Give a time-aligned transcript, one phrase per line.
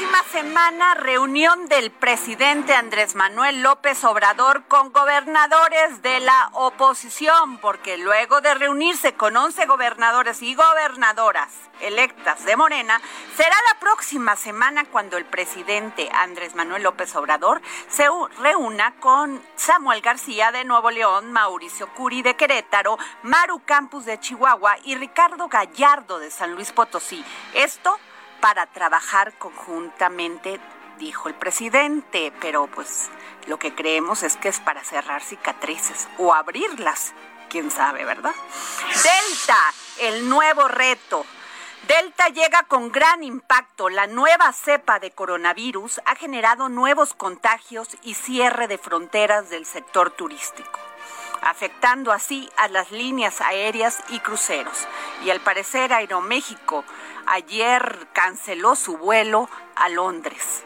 [0.00, 7.98] Próxima semana, reunión del presidente Andrés Manuel López Obrador con gobernadores de la oposición, porque
[7.98, 11.48] luego de reunirse con 11 gobernadores y gobernadoras
[11.80, 13.00] electas de Morena,
[13.36, 18.08] será la próxima semana cuando el presidente Andrés Manuel López Obrador se
[18.40, 24.76] reúna con Samuel García de Nuevo León, Mauricio Curi de Querétaro, Maru Campus de Chihuahua
[24.84, 27.24] y Ricardo Gallardo de San Luis Potosí.
[27.54, 27.98] Esto
[28.40, 30.60] para trabajar conjuntamente,
[30.98, 33.10] dijo el presidente, pero pues
[33.46, 37.12] lo que creemos es que es para cerrar cicatrices o abrirlas,
[37.48, 38.34] quién sabe, ¿verdad?
[38.88, 39.58] Delta,
[39.98, 41.24] el nuevo reto.
[41.86, 43.88] Delta llega con gran impacto.
[43.88, 50.10] La nueva cepa de coronavirus ha generado nuevos contagios y cierre de fronteras del sector
[50.10, 50.78] turístico
[51.42, 54.86] afectando así a las líneas aéreas y cruceros.
[55.24, 56.84] Y al parecer Aeroméxico
[57.26, 60.64] ayer canceló su vuelo a Londres.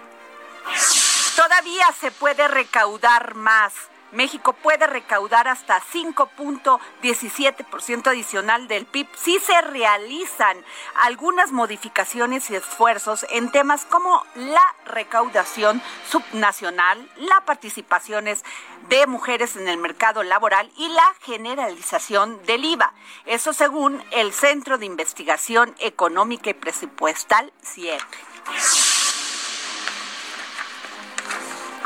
[1.37, 3.75] Todavía se puede recaudar más.
[4.15, 10.57] México puede recaudar hasta 5.17% adicional del PIB si se realizan
[10.95, 18.45] algunas modificaciones y esfuerzos en temas como la recaudación subnacional, las participaciones
[18.89, 22.93] de mujeres en el mercado laboral y la generalización del IVA.
[23.27, 28.01] Eso según el Centro de Investigación Económica y Presupuestal, CIEP.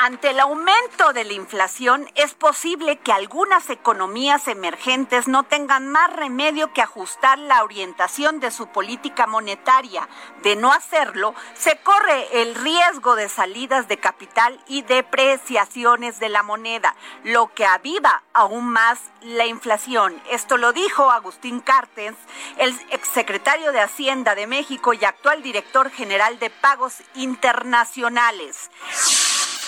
[0.01, 6.13] Ante el aumento de la inflación, es posible que algunas economías emergentes no tengan más
[6.13, 10.09] remedio que ajustar la orientación de su política monetaria.
[10.45, 16.45] De no hacerlo, se corre el riesgo de salidas de capital y depreciaciones de la
[16.45, 16.95] moneda,
[17.25, 20.23] lo que aviva aún más la inflación.
[20.31, 22.17] Esto lo dijo Agustín Cartens,
[22.59, 28.71] el exsecretario de Hacienda de México y actual director general de pagos internacionales.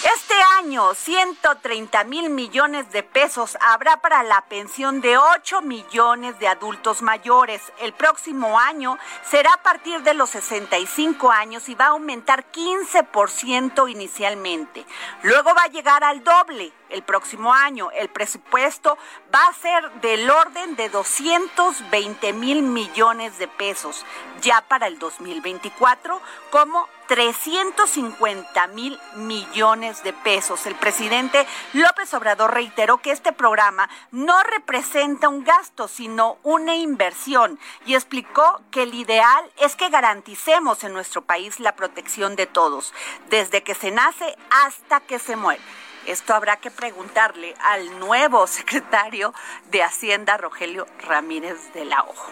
[0.03, 6.49] Este año, 130 mil millones de pesos habrá para la pensión de 8 millones de
[6.49, 7.61] adultos mayores.
[7.81, 13.91] El próximo año será a partir de los 65 años y va a aumentar 15%
[13.91, 14.87] inicialmente.
[15.23, 17.91] Luego va a llegar al doble el próximo año.
[17.93, 18.99] El presupuesto
[19.35, 24.05] va a ser del orden de 220 mil millones de pesos
[24.41, 26.21] ya para el 2024
[26.51, 30.67] como 350 mil millones de pesos.
[30.67, 37.59] El presidente López Obrador reiteró que este programa no representa un gasto, sino una inversión
[37.85, 42.95] y explicó que el ideal es que garanticemos en nuestro país la protección de todos,
[43.29, 45.61] desde que se nace hasta que se muere.
[46.07, 49.35] Esto habrá que preguntarle al nuevo secretario
[49.71, 52.31] de Hacienda, Rogelio Ramírez de la Ojo.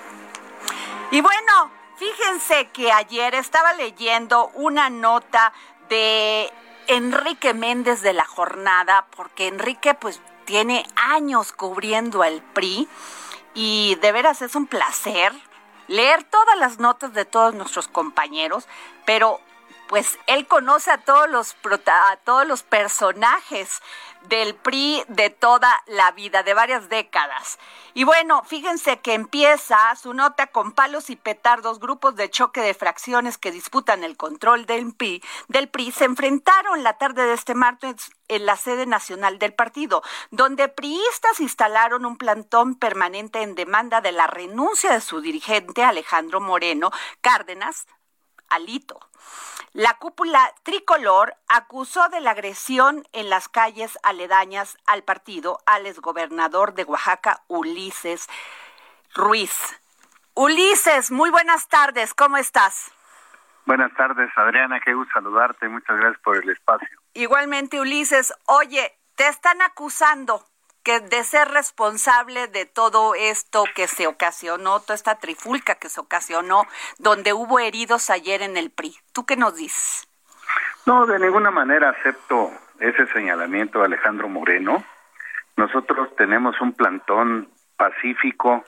[1.10, 5.52] Y bueno, fíjense que ayer estaba leyendo una nota
[5.88, 6.52] de
[6.86, 12.88] Enrique Méndez de la jornada, porque Enrique pues tiene años cubriendo al PRI
[13.54, 15.32] y de veras es un placer
[15.88, 18.68] leer todas las notas de todos nuestros compañeros,
[19.04, 19.40] pero
[19.88, 21.56] pues él conoce a todos los
[21.87, 23.81] a todos los personajes
[24.29, 27.58] del PRI de toda la vida, de varias décadas.
[27.94, 32.75] Y bueno, fíjense que empieza su nota con palos y petardos, grupos de choque de
[32.75, 37.55] fracciones que disputan el control del PRI, del PRI se enfrentaron la tarde de este
[37.55, 44.00] martes en la sede nacional del partido, donde priistas instalaron un plantón permanente en demanda
[44.00, 46.90] de la renuncia de su dirigente Alejandro Moreno
[47.20, 47.87] Cárdenas,
[48.50, 49.00] Alito.
[49.72, 56.74] La cúpula tricolor acusó de la agresión en las calles aledañas al partido al exgobernador
[56.74, 58.28] de Oaxaca, Ulises
[59.14, 59.78] Ruiz.
[60.34, 62.92] Ulises, muy buenas tardes, ¿cómo estás?
[63.66, 66.88] Buenas tardes, Adriana, qué gusto saludarte, muchas gracias por el espacio.
[67.12, 70.42] Igualmente, Ulises, oye, te están acusando
[70.88, 76.00] que de ser responsable de todo esto que se ocasionó, toda esta trifulca que se
[76.00, 76.62] ocasionó,
[76.99, 78.96] donde hubo heridos ayer en el PRI.
[79.12, 80.08] ¿Tú qué nos dices?
[80.87, 82.50] No, de ninguna manera acepto
[82.81, 84.82] ese señalamiento de Alejandro Moreno.
[85.58, 88.64] Nosotros tenemos un plantón pacífico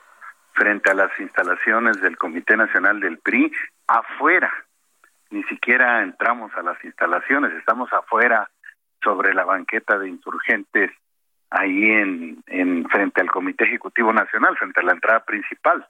[0.53, 3.51] frente a las instalaciones del Comité Nacional del PRI,
[3.87, 4.53] afuera.
[5.31, 8.47] Ni siquiera entramos a las instalaciones, estamos afuera
[9.03, 10.91] sobre la banqueta de insurgentes
[11.51, 15.85] ahí en, en frente al Comité Ejecutivo Nacional, frente a la entrada principal.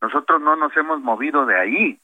[0.00, 2.00] Nosotros no nos hemos movido de ahí.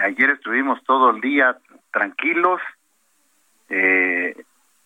[0.00, 1.56] Ayer estuvimos todo el día
[1.90, 2.60] tranquilos,
[3.70, 4.36] eh,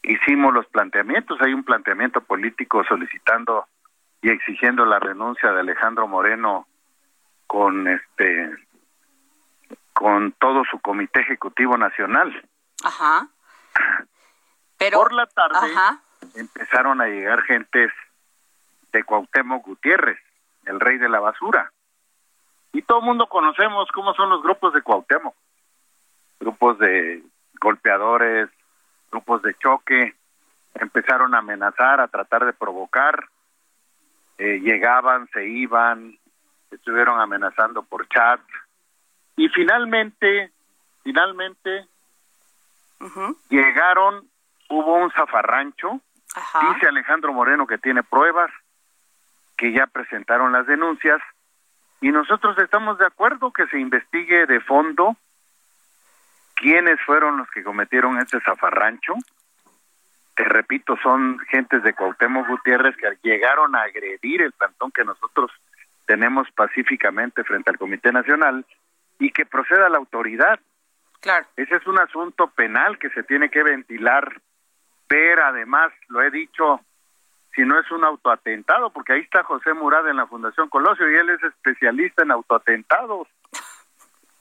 [0.03, 3.67] hicimos los planteamientos, hay un planteamiento político solicitando
[4.23, 6.67] y exigiendo la renuncia de Alejandro Moreno
[7.47, 8.55] con este
[9.93, 12.49] con todo su comité ejecutivo nacional.
[12.85, 13.29] Ajá.
[14.79, 16.03] Pero por la tarde Ajá
[16.37, 17.93] empezaron a llegar gentes
[18.93, 20.19] de Cuauhtémoc Gutiérrez,
[20.65, 21.73] el rey de la basura.
[22.73, 25.35] Y todo el mundo conocemos cómo son los grupos de Cuauhtémoc.
[26.41, 27.23] Grupos de
[27.61, 28.51] golpeadores,
[29.11, 30.15] grupos de choque,
[30.75, 33.29] empezaron a amenazar, a tratar de provocar.
[34.39, 36.19] Eh, llegaban, se iban,
[36.71, 38.41] estuvieron amenazando por chat.
[39.37, 40.53] Y finalmente,
[41.03, 41.87] finalmente,
[43.49, 44.29] llegaron,
[44.69, 46.01] hubo un zafarrancho,
[46.37, 48.51] Dice Alejandro Moreno que tiene pruebas,
[49.57, 51.21] que ya presentaron las denuncias
[52.01, 55.17] y nosotros estamos de acuerdo que se investigue de fondo
[56.55, 59.15] quiénes fueron los que cometieron este zafarrancho.
[60.35, 65.51] Te repito, son gentes de Cuauhtémoc Gutiérrez que llegaron a agredir el plantón que nosotros
[66.05, 68.67] tenemos pacíficamente frente al Comité Nacional
[69.19, 70.61] y que proceda la autoridad.
[71.21, 71.47] Claro.
[71.57, 74.41] Ese es un asunto penal que se tiene que ventilar
[75.09, 76.81] ver además, lo he dicho,
[77.55, 81.15] si no es un autoatentado, porque ahí está José Murad en la Fundación Colosio y
[81.15, 83.29] él es especialista en autoatentados.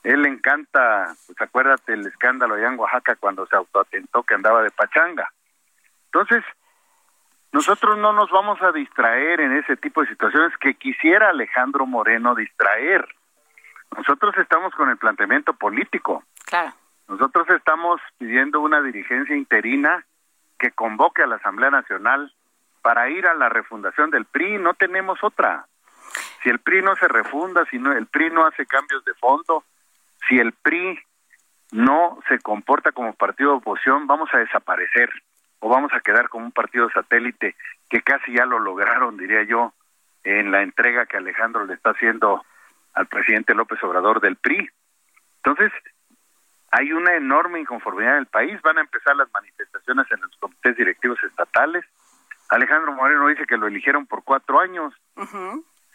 [0.02, 4.62] Él le encanta, pues acuérdate el escándalo allá en Oaxaca cuando se autoatentó que andaba
[4.62, 5.32] de pachanga.
[6.12, 6.44] Entonces,
[7.52, 12.34] nosotros no nos vamos a distraer en ese tipo de situaciones que quisiera Alejandro Moreno
[12.34, 13.08] distraer.
[13.96, 16.22] Nosotros estamos con el planteamiento político.
[16.44, 16.72] Claro.
[17.08, 20.04] Nosotros estamos pidiendo una dirigencia interina
[20.58, 22.32] que convoque a la Asamblea Nacional
[22.82, 25.66] para ir a la refundación del PRI, no tenemos otra.
[26.42, 29.64] Si el PRI no se refunda, si no, el PRI no hace cambios de fondo,
[30.28, 30.98] si el PRI
[31.72, 35.10] no se comporta como partido de oposición, vamos a desaparecer
[35.60, 37.56] o vamos a quedar como un partido satélite
[37.88, 39.72] que casi ya lo lograron, diría yo,
[40.22, 42.44] en la entrega que Alejandro le está haciendo
[42.94, 44.68] al presidente López Obrador del PRI.
[45.38, 45.72] Entonces,
[46.70, 50.76] hay una enorme inconformidad en el país, van a empezar las manifestaciones en los comités
[50.76, 51.84] directivos estatales.
[52.48, 54.92] Alejandro Moreno dice que lo eligieron por cuatro años.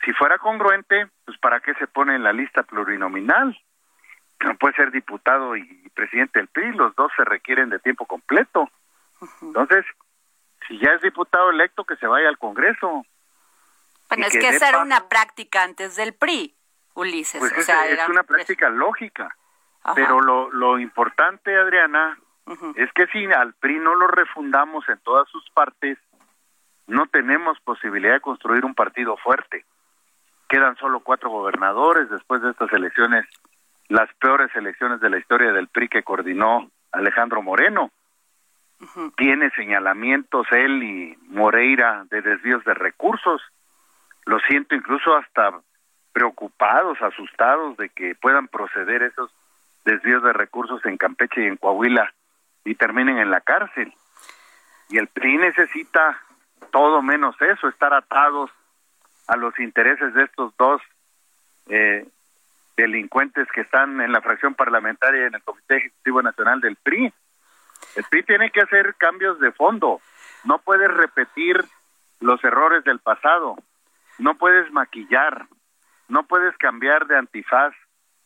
[0.03, 3.57] Si fuera congruente, pues ¿para qué se pone en la lista plurinominal?
[4.39, 5.63] No puede ser diputado y
[5.93, 8.69] presidente del PRI, los dos se requieren de tiempo completo.
[9.41, 9.85] Entonces,
[10.67, 13.05] si ya es diputado electo, que se vaya al Congreso.
[14.09, 16.55] Bueno, es que, esa era una práctica antes del PRI,
[16.95, 17.39] Ulises.
[17.39, 19.35] Pues es, una práctica lógica.
[19.95, 22.17] Pero lo, lo importante, Adriana,
[22.75, 25.97] es que si al PRI no lo refundamos en todas sus partes,
[26.87, 29.65] no tenemos posibilidad de construir un partido fuerte.
[30.49, 33.25] Quedan solo cuatro gobernadores después de estas elecciones,
[33.87, 37.91] las peores elecciones de la historia del PRI que coordinó Alejandro Moreno.
[39.15, 43.41] Tiene señalamientos él y Moreira de desvíos de recursos.
[44.25, 45.61] Lo siento incluso hasta
[46.11, 49.31] preocupados, asustados de que puedan proceder esos
[49.85, 52.13] desvíos de recursos en Campeche y en Coahuila
[52.65, 53.93] y terminen en la cárcel.
[54.89, 56.21] Y el PRI necesita
[56.71, 58.51] todo menos eso, estar atados
[59.27, 60.81] a los intereses de estos dos
[61.67, 62.05] eh,
[62.75, 67.13] delincuentes que están en la fracción parlamentaria y en el Comité Ejecutivo Nacional del PRI.
[67.95, 70.01] El PRI tiene que hacer cambios de fondo.
[70.43, 71.63] No puedes repetir
[72.19, 73.55] los errores del pasado.
[74.17, 75.47] No puedes maquillar.
[76.07, 77.73] No puedes cambiar de antifaz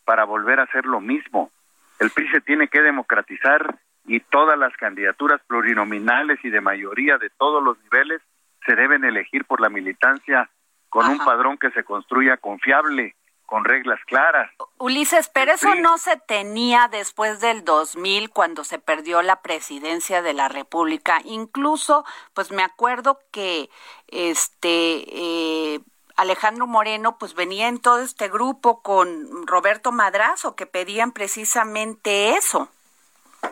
[0.06, 1.52] para volver a hacer lo mismo.
[2.00, 7.30] El PRI se tiene que democratizar y todas las candidaturas plurinominales y de mayoría de
[7.32, 8.22] todos los niveles
[8.66, 10.50] se deben elegir por la militancia
[10.90, 14.50] con un padrón que se construya confiable, con reglas claras.
[14.78, 20.34] Ulises, pero eso no se tenía después del 2000 cuando se perdió la presidencia de
[20.34, 21.20] la República.
[21.26, 23.70] Incluso, pues me acuerdo que
[24.08, 25.80] este eh,
[26.15, 32.72] Alejandro Moreno pues venía en todo este grupo con Roberto Madrazo que pedían precisamente eso.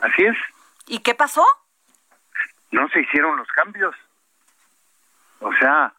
[0.01, 0.37] Así es.
[0.87, 1.45] ¿Y qué pasó?
[2.71, 3.95] No se hicieron los cambios.
[5.39, 5.93] O sea,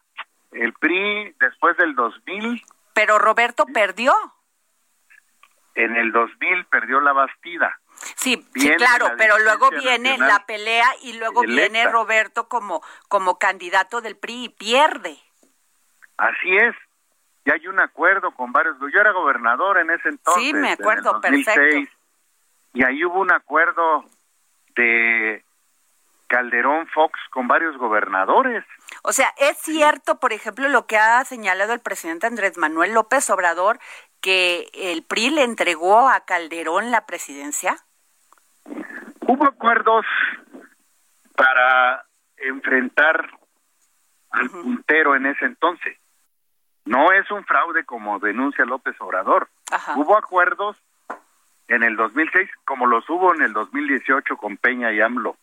[0.51, 2.63] el PRI después del 2000
[2.95, 4.13] pero Roberto perdió.
[5.75, 7.77] En el 2000 perdió la Bastida.
[8.15, 13.99] Sí, sí, claro, pero luego viene la pelea y luego viene Roberto como, como candidato
[13.99, 15.19] del PRI y pierde.
[16.17, 16.75] Así es.
[17.45, 18.77] Y hay un acuerdo con varios.
[18.79, 20.43] Yo era gobernador en ese entonces.
[20.43, 21.91] Sí, me acuerdo, perfecto.
[22.73, 24.05] Y ahí hubo un acuerdo
[24.75, 25.43] de
[26.27, 28.65] Calderón Fox con varios gobernadores.
[29.03, 33.29] O sea, es cierto, por ejemplo, lo que ha señalado el presidente Andrés Manuel López
[33.29, 33.79] Obrador,
[34.21, 37.77] que el PRI le entregó a Calderón la presidencia.
[39.21, 40.05] Hubo acuerdos
[41.35, 42.05] para
[42.37, 43.29] enfrentar
[44.31, 45.97] al puntero en ese entonces.
[46.85, 49.49] No es un fraude como denuncia López Obrador.
[49.95, 50.77] Hubo acuerdos
[51.67, 55.35] en el 2006 como los hubo en el 2018 con Peña y AMLO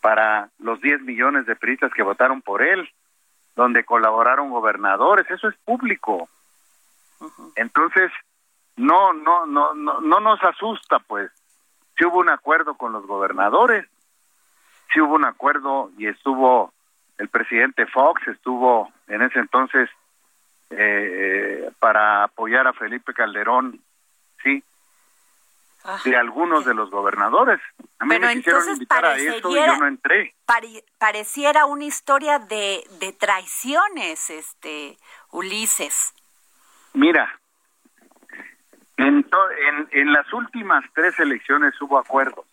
[0.00, 2.88] para los 10 millones de priistas que votaron por él,
[3.56, 6.28] donde colaboraron gobernadores, eso es público.
[7.56, 8.10] Entonces,
[8.76, 11.30] no, no, no, no, no nos asusta, pues.
[11.98, 13.86] Si hubo un acuerdo con los gobernadores,
[14.92, 16.72] si hubo un acuerdo y estuvo
[17.18, 19.90] el presidente Fox, estuvo en ese entonces
[20.70, 23.80] eh, para apoyar a Felipe Calderón,
[24.42, 24.62] sí,
[26.04, 27.60] de algunos de los gobernadores.
[27.98, 30.34] A mí me quisieron invitar a eso y yo no entré.
[30.98, 34.98] pareciera una historia de, de traiciones, este
[35.30, 36.14] Ulises.
[36.92, 37.40] Mira,
[38.96, 39.26] en,
[39.68, 42.44] en, en las últimas tres elecciones hubo acuerdos.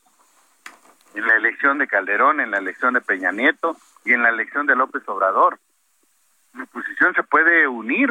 [1.13, 4.67] En la elección de Calderón, en la elección de Peña Nieto y en la elección
[4.67, 5.59] de López Obrador.
[6.57, 8.09] La oposición se puede unir.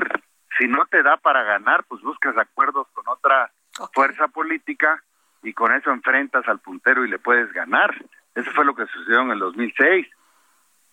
[0.58, 3.50] Si no te da para ganar, pues buscas acuerdos con otra
[3.92, 5.02] fuerza política
[5.42, 7.94] y con eso enfrentas al puntero y le puedes ganar.
[8.34, 10.06] Eso fue lo que sucedió en el 2006.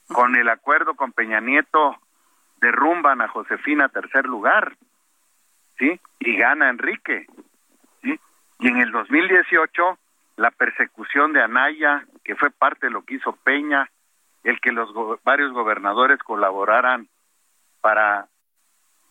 [0.07, 1.97] Con el acuerdo con Peña Nieto
[2.57, 4.75] derrumban a Josefina a tercer lugar,
[5.77, 5.99] ¿sí?
[6.19, 7.27] Y gana Enrique,
[8.01, 8.19] ¿sí?
[8.59, 9.97] Y en el 2018
[10.37, 13.89] la persecución de Anaya, que fue parte de lo que hizo Peña,
[14.43, 14.93] el que los
[15.23, 17.07] varios gobernadores colaboraran
[17.83, 18.29] para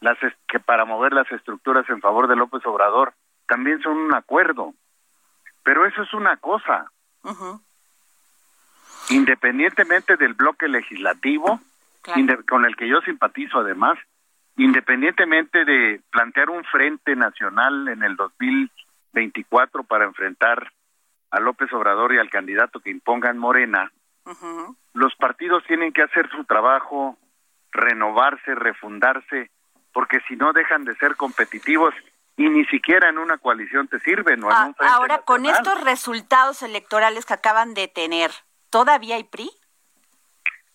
[0.00, 3.12] las que para mover las estructuras en favor de López Obrador,
[3.46, 4.72] también son un acuerdo.
[5.62, 6.90] Pero eso es una cosa.
[9.10, 11.60] Independientemente del bloque legislativo,
[12.48, 13.98] con el que yo simpatizo además,
[14.56, 20.72] independientemente de plantear un frente nacional en el 2024 para enfrentar
[21.30, 23.92] a López Obrador y al candidato que impongan Morena,
[24.94, 27.18] los partidos tienen que hacer su trabajo,
[27.72, 29.50] renovarse, refundarse,
[29.92, 31.94] porque si no dejan de ser competitivos
[32.36, 34.36] y ni siquiera en una coalición te sirve.
[34.36, 38.30] No ah, ahora, con estos resultados electorales que acaban de tener,
[38.70, 39.50] ¿todavía hay PRI?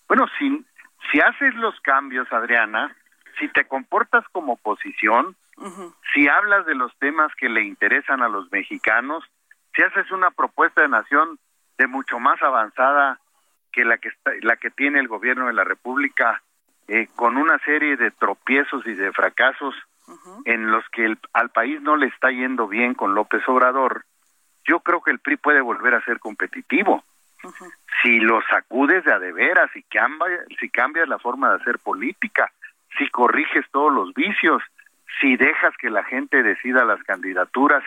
[0.08, 0.66] Bueno, si,
[1.12, 2.96] si haces los cambios, Adriana,
[3.40, 5.36] si te comportas como oposición,
[6.14, 9.24] si hablas de los temas que le interesan a los mexicanos,
[9.76, 11.40] si haces una propuesta de nación
[11.80, 13.20] de mucho más avanzada
[13.72, 16.42] que la que está, la que tiene el gobierno de la República,
[16.88, 19.76] eh, con una serie de tropiezos y de fracasos
[20.46, 24.06] en los que al país no le está yendo bien con López Obrador,
[24.66, 27.04] yo creo que el PRI puede volver a ser competitivo.
[28.02, 31.80] Si lo sacudes de a de veras, si, cambia, si cambias la forma de hacer
[31.80, 32.52] política,
[32.98, 34.62] si corriges todos los vicios,
[35.20, 37.84] si dejas que la gente decida las candidaturas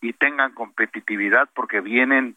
[0.00, 2.36] y tengan competitividad porque vienen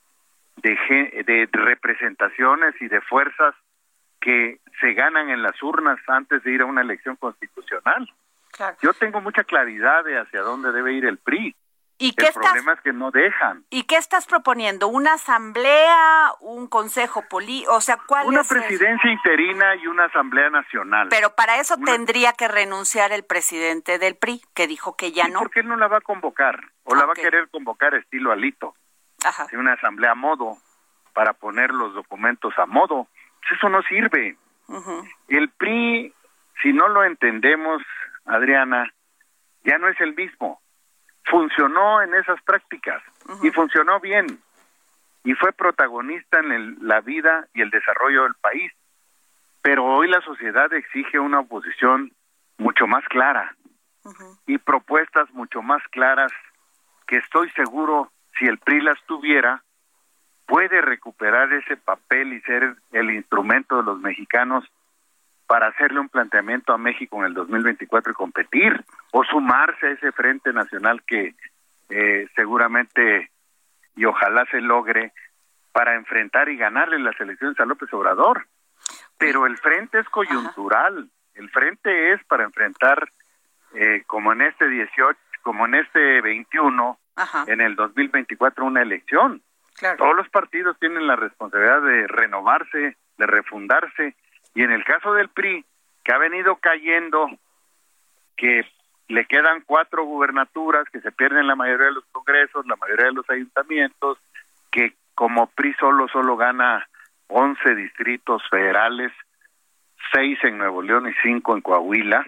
[0.57, 0.77] de,
[1.25, 3.55] de representaciones y de fuerzas
[4.25, 8.11] que se ganan en las urnas antes de ir a una elección constitucional.
[8.81, 11.55] Yo tengo mucha claridad de hacia dónde debe ir el PRI.
[11.97, 13.63] ¿Y qué el problema es que no dejan.
[13.69, 14.87] ¿Y qué estás proponiendo?
[14.87, 17.73] ¿Una asamblea, un consejo político?
[17.73, 21.07] O sea, ¿cuál una presidencia interina y una asamblea nacional.
[21.09, 25.39] Pero para eso tendría que renunciar el presidente del PRI, que dijo que ya no.
[25.39, 26.59] ¿Por qué no la va a convocar?
[26.83, 28.75] ¿O la va a querer convocar estilo alito?
[29.23, 29.47] Ajá.
[29.53, 30.57] una asamblea a modo,
[31.13, 33.07] para poner los documentos a modo.
[33.51, 34.37] Eso no sirve.
[35.27, 36.13] El PRI,
[36.61, 37.81] si no lo entendemos,
[38.25, 38.91] Adriana,
[39.63, 40.61] ya no es el mismo.
[41.25, 43.01] Funcionó en esas prácticas
[43.43, 44.25] y funcionó bien.
[45.23, 48.71] Y fue protagonista en la vida y el desarrollo del país.
[49.61, 52.11] Pero hoy la sociedad exige una oposición
[52.57, 53.55] mucho más clara
[54.45, 56.31] y propuestas mucho más claras
[57.07, 59.63] que estoy seguro si el PRI las tuviera
[60.45, 64.63] puede recuperar ese papel y ser el instrumento de los mexicanos
[65.47, 70.11] para hacerle un planteamiento a México en el 2024 y competir o sumarse a ese
[70.11, 71.35] frente nacional que
[71.89, 73.29] eh, seguramente
[73.95, 75.13] y ojalá se logre
[75.71, 78.47] para enfrentar y ganarle las elecciones a López Obrador.
[79.17, 83.09] Pero el frente es coyuntural, el frente es para enfrentar
[83.73, 86.97] eh, como en este 18, como en este 21,
[87.47, 89.41] en el 2024 una elección.
[89.97, 94.15] Todos los partidos tienen la responsabilidad de renovarse, de refundarse
[94.53, 95.65] y en el caso del PRI,
[96.03, 97.29] que ha venido cayendo,
[98.37, 98.65] que
[99.09, 103.13] le quedan cuatro gubernaturas, que se pierden la mayoría de los congresos, la mayoría de
[103.13, 104.17] los ayuntamientos,
[104.71, 106.87] que como PRI solo, solo gana
[107.27, 109.11] 11 distritos federales,
[110.13, 112.25] seis en Nuevo León y cinco en Coahuila,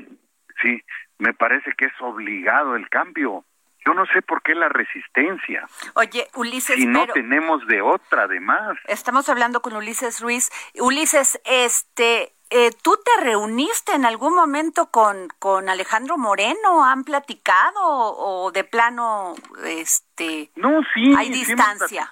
[0.61, 0.81] sí,
[1.19, 3.45] me parece que es obligado el cambio.
[3.87, 5.65] Yo no sé por qué la resistencia.
[5.93, 6.75] Oye, Ulises.
[6.75, 8.77] Si no tenemos de otra, además.
[8.85, 10.49] Estamos hablando con Ulises Ruiz.
[10.77, 16.83] Ulises, este, eh, ¿tú te reuniste en algún momento con, con Alejandro Moreno?
[16.83, 20.51] ¿Han platicado o de plano, este.
[20.57, 21.15] No, sí.
[21.17, 22.11] Hay distancia.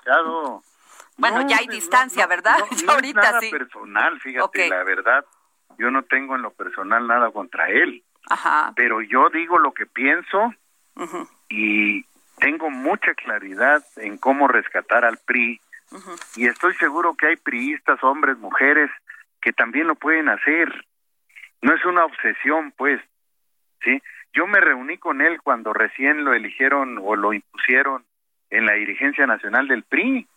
[1.17, 2.55] bueno, ya hay distancia, ¿verdad?
[2.87, 5.25] Ahorita es nada personal, fíjate, la verdad.
[5.77, 8.01] Yo no tengo en lo personal nada contra él.
[8.29, 8.71] Ajá.
[8.77, 10.53] Pero yo digo lo que pienso
[11.49, 12.05] y
[12.39, 15.59] tengo mucha claridad en cómo rescatar al PRI
[16.35, 18.89] y estoy seguro que hay priistas, hombres, mujeres,
[19.41, 20.85] que también lo pueden hacer.
[21.61, 23.01] No es una obsesión, pues,
[23.81, 24.01] ¿sí?
[24.33, 28.03] Yo me reuní con él cuando recién lo eligieron o lo impusieron
[28.49, 30.27] en la dirigencia nacional del PRI.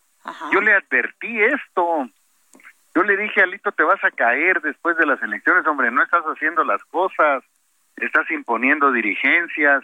[0.51, 2.09] Yo le advertí esto.
[2.95, 6.23] Yo le dije, Alito, te vas a caer después de las elecciones, hombre, no estás
[6.25, 7.43] haciendo las cosas,
[7.97, 9.83] estás imponiendo dirigencias,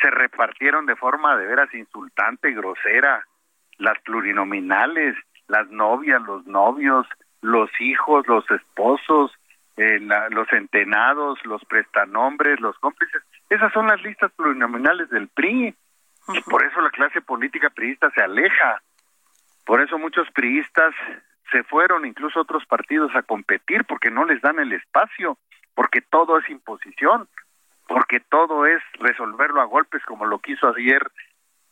[0.00, 3.26] se repartieron de forma de veras insultante, grosera,
[3.78, 5.16] las plurinominales,
[5.48, 7.06] las novias, los novios,
[7.40, 9.32] los hijos, los esposos,
[9.76, 9.98] eh,
[10.30, 13.22] los centenados, los prestanombres, los cómplices.
[13.48, 15.74] Esas son las listas plurinominales del PRI.
[16.32, 18.82] Y por eso la clase política priista se aleja.
[19.64, 20.94] Por eso muchos priistas
[21.50, 25.38] se fueron, incluso otros partidos, a competir porque no les dan el espacio,
[25.74, 27.26] porque todo es imposición
[27.90, 31.10] porque todo es resolverlo a golpes como lo quiso ayer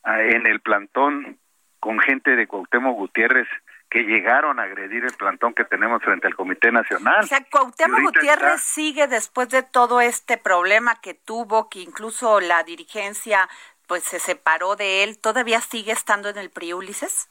[0.03, 1.39] ah, en el plantón
[1.79, 3.47] con gente de Cuauhtémoc Gutiérrez
[3.89, 7.21] que llegaron a agredir el plantón que tenemos frente al Comité Nacional.
[7.23, 12.65] O sea, Cuauhtémoc Gutiérrez sigue después de todo este problema que tuvo, que incluso la
[12.65, 13.49] dirigencia
[13.87, 17.31] pues se separó de él, ¿todavía sigue estando en el PRI, Ulises?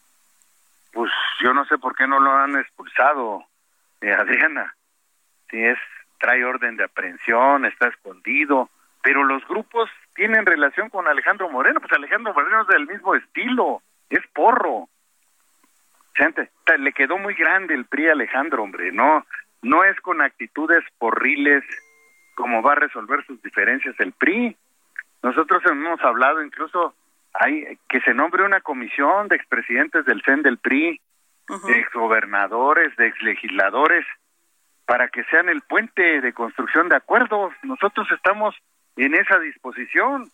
[0.94, 1.12] Pues
[1.44, 3.44] yo no sé por qué no lo han expulsado,
[4.00, 4.74] eh, Adriana.
[5.52, 5.78] Si es,
[6.20, 8.70] trae orden de aprehensión, está escondido,
[9.08, 13.82] pero los grupos tienen relación con Alejandro Moreno, pues Alejandro Moreno es del mismo estilo,
[14.10, 14.90] es porro.
[16.14, 19.26] Gente, le quedó muy grande el PRI a Alejandro, hombre, no,
[19.62, 21.64] no es con actitudes porriles
[22.36, 24.58] como va a resolver sus diferencias el PRI.
[25.24, 26.94] Nosotros hemos hablado incluso
[27.34, 31.00] hay que se nombre una comisión de expresidentes del CEN del PRI,
[31.66, 34.06] de exgobernadores, de exlegisladores,
[34.86, 37.54] para que sean el puente de construcción de acuerdos.
[37.64, 38.54] Nosotros estamos
[39.06, 40.32] en esa disposición,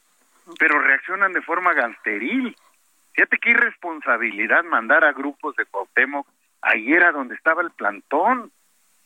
[0.59, 2.55] pero reaccionan de forma gansteril.
[3.13, 6.27] Fíjate qué irresponsabilidad mandar a grupos de Cuauhtémoc
[6.61, 8.51] ayer a donde estaba el plantón.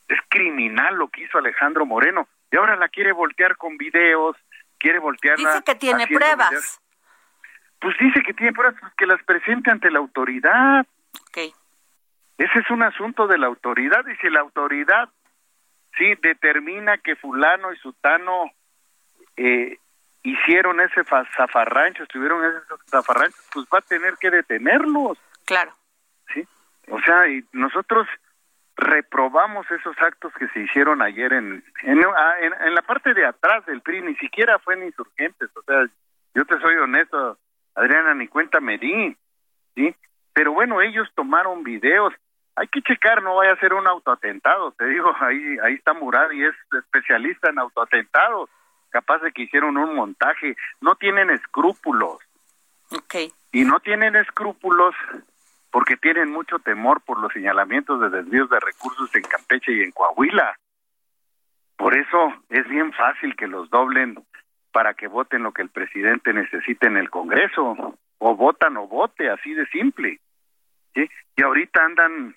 [0.07, 2.27] Es criminal lo que hizo Alejandro Moreno.
[2.51, 4.37] Y ahora la quiere voltear con videos,
[4.77, 5.49] quiere voltearla.
[5.49, 6.81] Dice que tiene pruebas.
[7.79, 10.85] Pues dice que tiene pruebas, pues que las presente ante la autoridad.
[11.29, 11.51] Okay.
[12.37, 14.07] Ese es un asunto de la autoridad.
[14.07, 15.09] Y si la autoridad
[15.97, 18.51] sí determina que fulano y sutano
[19.37, 19.77] eh,
[20.23, 25.17] hicieron ese zafarrancho, estuvieron esos zafarranchos, pues va a tener que detenerlos.
[25.45, 25.73] Claro.
[26.33, 26.45] ¿Sí?
[26.89, 28.07] O sea, y nosotros
[28.75, 33.65] reprobamos esos actos que se hicieron ayer en, en, ah, en, la parte de atrás
[33.65, 35.85] del PRI, ni siquiera fue en insurgentes, o sea,
[36.35, 37.39] yo te soy honesto,
[37.73, 39.17] Adriana, ni cuenta me di,
[39.73, 39.95] ¿sí?
[40.33, 42.13] Pero bueno, ellos tomaron videos.
[42.55, 44.71] Hay que checar, no vaya a ser un autoatentado.
[44.73, 48.47] Te digo, ahí, ahí está Murad y es especialista en autoatentados.
[48.89, 50.55] Capaz de que hicieron un montaje.
[50.81, 52.17] No tienen escrúpulos.
[52.89, 53.31] Okay.
[53.51, 54.95] Y no tienen escrúpulos
[55.71, 59.91] porque tienen mucho temor por los señalamientos de desvíos de recursos en Campeche y en
[59.91, 60.57] Coahuila.
[61.75, 64.17] Por eso es bien fácil que los doblen
[64.71, 67.95] para que voten lo que el presidente necesite en el Congreso.
[68.19, 70.19] O votan o vote, así de simple.
[70.95, 71.09] ¿sí?
[71.35, 72.35] Y ahorita andan,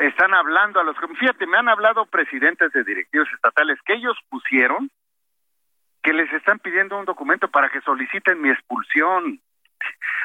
[0.00, 0.96] están hablando a los...
[1.18, 4.90] Fíjate, me han hablado presidentes de directivos estatales que ellos pusieron
[6.02, 9.40] que les están pidiendo un documento para que soliciten mi expulsión.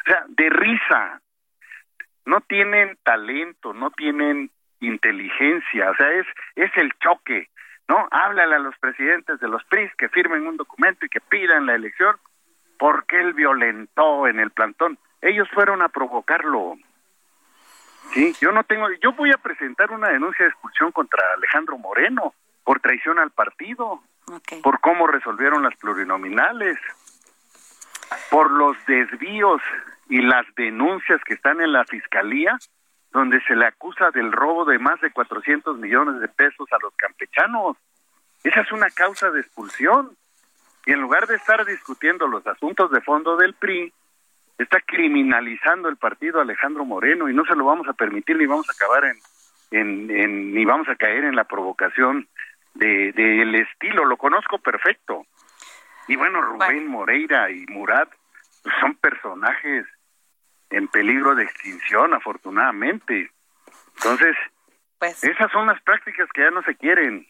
[0.06, 1.22] O sea, de risa.
[2.26, 7.50] No tienen talento, no tienen inteligencia, o sea, es, es el choque,
[7.88, 8.08] ¿no?
[8.12, 11.76] Háblale a los presidentes de los PRIs que firmen un documento y que pidan la
[11.76, 12.16] elección
[12.78, 14.98] porque él violentó en el plantón.
[15.22, 16.76] Ellos fueron a provocarlo.
[18.12, 22.34] Sí, yo no tengo, yo voy a presentar una denuncia de expulsión contra Alejandro Moreno
[22.64, 24.02] por traición al partido,
[24.62, 26.78] por cómo resolvieron las plurinominales,
[28.30, 29.62] por los desvíos
[30.10, 32.58] y las denuncias que están en la fiscalía,
[33.12, 36.94] donde se le acusa del robo de más de 400 millones de pesos a los
[36.96, 37.78] campechanos.
[38.44, 40.16] Esa es una causa de expulsión.
[40.86, 43.94] Y en lugar de estar discutiendo los asuntos de fondo del PRI,
[44.58, 48.70] está criminalizando el partido Alejandro Moreno y no se lo vamos a permitir ni vamos
[48.70, 49.06] a acabar
[49.72, 52.28] en, en, ni vamos a caer en la provocación
[52.76, 54.06] del de, estilo.
[54.06, 55.26] Lo conozco perfecto.
[56.08, 58.10] Y bueno, Rubén Moreira y Murat
[58.80, 59.86] son personajes
[60.70, 63.32] en peligro de extinción, afortunadamente.
[63.98, 64.36] Entonces,
[65.00, 67.26] pues, esas son las prácticas que ya no se quieren.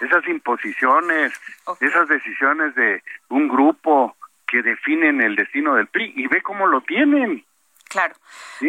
[0.00, 1.32] Esas imposiciones,
[1.80, 4.16] esas decisiones de un grupo
[4.52, 7.42] que definen el destino del PRI y ve cómo lo tienen.
[7.88, 8.14] Claro.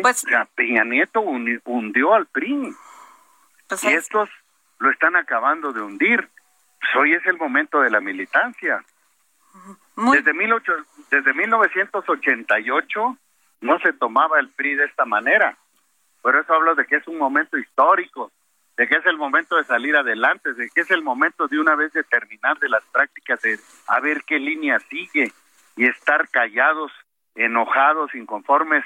[0.01, 2.73] Pues, Peña Nieto hundió al PRI.
[3.67, 4.29] Pues y estos
[4.79, 6.29] lo están acabando de hundir.
[6.79, 8.81] Pues hoy es el momento de la militancia.
[10.13, 10.71] Desde, mil ocho,
[11.11, 13.17] desde 1988
[13.59, 15.57] no se tomaba el PRI de esta manera.
[16.21, 18.31] Por eso hablo de que es un momento histórico,
[18.77, 21.75] de que es el momento de salir adelante, de que es el momento de una
[21.75, 25.33] vez de terminar de las prácticas, de a ver qué línea sigue
[25.75, 26.91] y estar callados,
[27.35, 28.83] enojados, inconformes,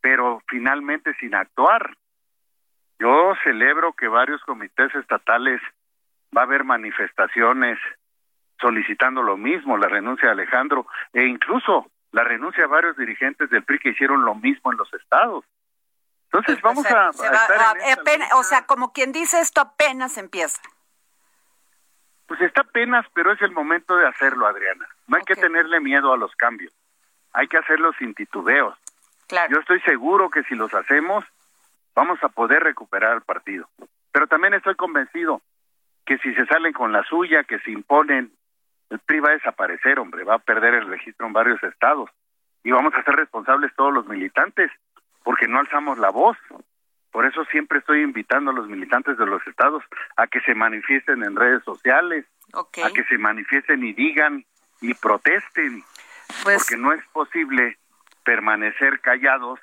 [0.00, 1.96] pero finalmente sin actuar.
[2.98, 5.60] Yo celebro que varios comités estatales
[6.36, 7.78] va a haber manifestaciones
[8.60, 13.64] solicitando lo mismo, la renuncia de Alejandro, e incluso la renuncia de varios dirigentes del
[13.64, 15.44] PRI que hicieron lo mismo en los estados.
[16.24, 17.10] Entonces vamos a,
[18.36, 20.60] o sea, como quien dice esto apenas empieza.
[22.26, 24.86] Pues está apenas, pero es el momento de hacerlo, Adriana.
[25.08, 26.72] No hay que tenerle miedo a los cambios.
[27.32, 28.76] Hay que hacerlo sin titubeos.
[29.26, 29.52] Claro.
[29.52, 31.24] Yo estoy seguro que si los hacemos,
[31.94, 33.68] vamos a poder recuperar el partido.
[34.12, 35.42] Pero también estoy convencido
[36.06, 38.32] que si se salen con la suya, que se imponen
[38.90, 42.10] el PRI va a desaparecer, hombre, va a perder el registro en varios estados
[42.64, 44.70] y vamos a ser responsables todos los militantes
[45.22, 46.36] porque no alzamos la voz.
[47.10, 49.82] Por eso siempre estoy invitando a los militantes de los estados
[50.16, 54.44] a que se manifiesten en redes sociales, a que se manifiesten y digan
[54.80, 55.84] y protesten,
[56.42, 57.78] pues porque no es posible
[58.24, 59.58] permanecer callados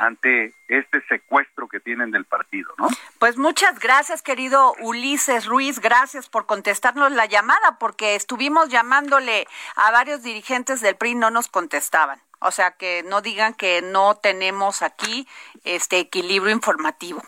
[0.00, 2.88] ante este secuestro que tienen del partido, ¿no?
[3.18, 9.90] Pues muchas gracias, querido Ulises Ruiz, gracias por contestarnos la llamada, porque estuvimos llamándole a
[9.90, 12.20] varios dirigentes del PRI, no nos contestaban.
[12.40, 15.26] O sea, que no digan que no tenemos aquí
[15.64, 17.22] este equilibrio informativo.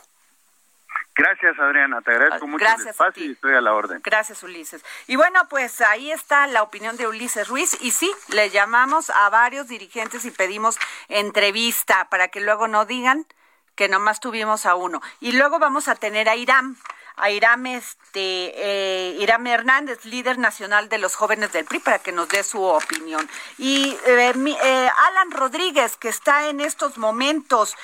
[1.19, 2.01] Gracias, Adriana.
[2.01, 4.01] Te agradezco mucho el espacio y estoy a la orden.
[4.05, 4.85] Gracias, Ulises.
[5.09, 7.77] Y bueno, pues ahí está la opinión de Ulises Ruiz.
[7.81, 10.79] Y sí, le llamamos a varios dirigentes y pedimos
[11.09, 13.27] entrevista para que luego no digan
[13.75, 15.03] que nomás tuvimos a uno.
[15.19, 16.77] Y luego vamos a tener a Irán
[17.19, 22.13] a Iram, este, eh, Iram Hernández, líder nacional de los jóvenes del PRI, para que
[22.13, 23.29] nos dé su opinión.
[23.59, 27.77] Y eh, eh, Alan Rodríguez, que está en estos momentos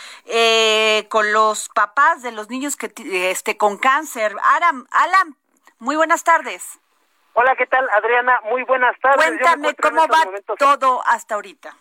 [1.09, 2.93] con los papás de los niños que
[3.31, 4.35] este, con cáncer.
[4.43, 5.37] Alan, Alan,
[5.79, 6.79] muy buenas tardes.
[7.35, 8.41] Hola, ¿qué tal, Adriana?
[8.45, 9.27] Muy buenas tardes.
[9.27, 10.25] Cuéntame cómo va
[10.57, 11.77] todo hasta ahorita.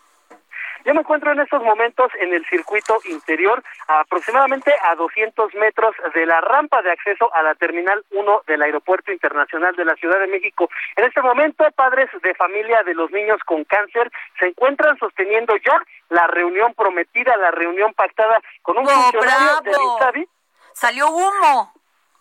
[0.84, 6.26] Yo me encuentro en estos momentos en el circuito interior, aproximadamente a 200 metros de
[6.26, 10.26] la rampa de acceso a la Terminal 1 del Aeropuerto Internacional de la Ciudad de
[10.26, 10.68] México.
[10.96, 15.82] En este momento, padres de familia de los niños con cáncer se encuentran sosteniendo ya
[16.10, 20.28] la reunión prometida, la reunión pactada con un funcionario del INSABI.
[20.74, 21.72] Salió humo.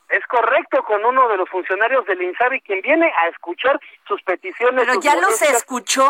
[0.07, 4.85] Es correcto, con uno de los funcionarios del INSABI, quien viene a escuchar sus peticiones.
[4.85, 6.09] Pero ya los escuchó.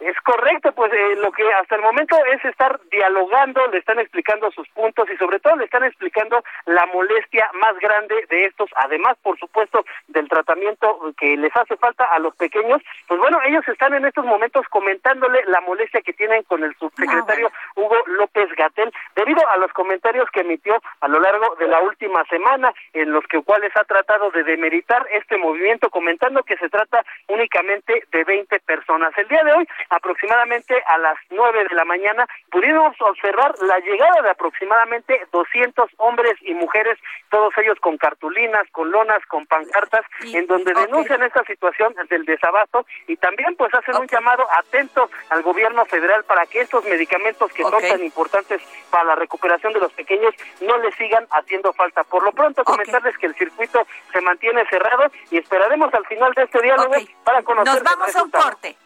[0.00, 4.48] Es correcto, pues eh, lo que hasta el momento es estar dialogando, le están explicando
[4.52, 9.16] sus puntos y sobre todo le están explicando la molestia más grande de estos, además
[9.24, 13.92] por supuesto del tratamiento que les hace falta a los pequeños, pues bueno, ellos están
[13.94, 18.92] en estos momentos comentándole la molestia que tienen con el subsecretario ah, Hugo López Gatel,
[19.16, 23.26] debido a los comentarios que emitió a lo largo de la última semana, en los
[23.26, 28.60] que cuales ha tratado de demeritar este movimiento, comentando que se trata únicamente de 20
[28.60, 29.10] personas.
[29.16, 34.22] El día de hoy aproximadamente a las nueve de la mañana, pudimos observar la llegada
[34.22, 36.98] de aproximadamente 200 hombres y mujeres,
[37.30, 42.86] todos ellos con cartulinas, con lonas, con pancartas, en donde denuncian esta situación del desabasto
[43.06, 47.62] y también pues hacen un llamado atento al gobierno federal para que estos medicamentos que
[47.62, 52.04] son tan importantes para la recuperación de los pequeños no les sigan haciendo falta.
[52.04, 56.42] Por lo pronto comentarles que el circuito se mantiene cerrado y esperaremos al final de
[56.42, 58.76] este diálogo para conocer Nos vamos a un corte.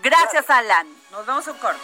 [0.00, 0.86] Gracias, Alan.
[1.10, 1.80] Nos vemos un corte.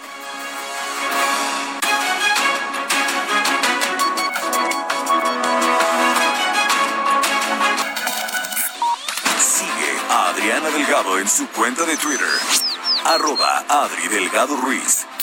[9.38, 12.28] Sigue a Adriana Delgado en su cuenta de Twitter.
[13.04, 15.06] Arroba Adri Delgado Ruiz.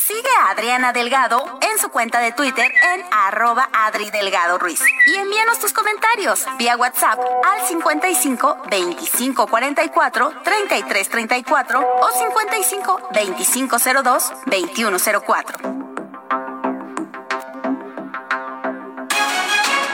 [0.00, 4.80] Sigue a Adriana Delgado en su cuenta de Twitter en arroba Adri Delgado Ruiz.
[5.06, 13.76] Y envíanos tus comentarios vía WhatsApp al 55 25 44 33 34 o 55 25
[14.02, 15.58] 02 21 04.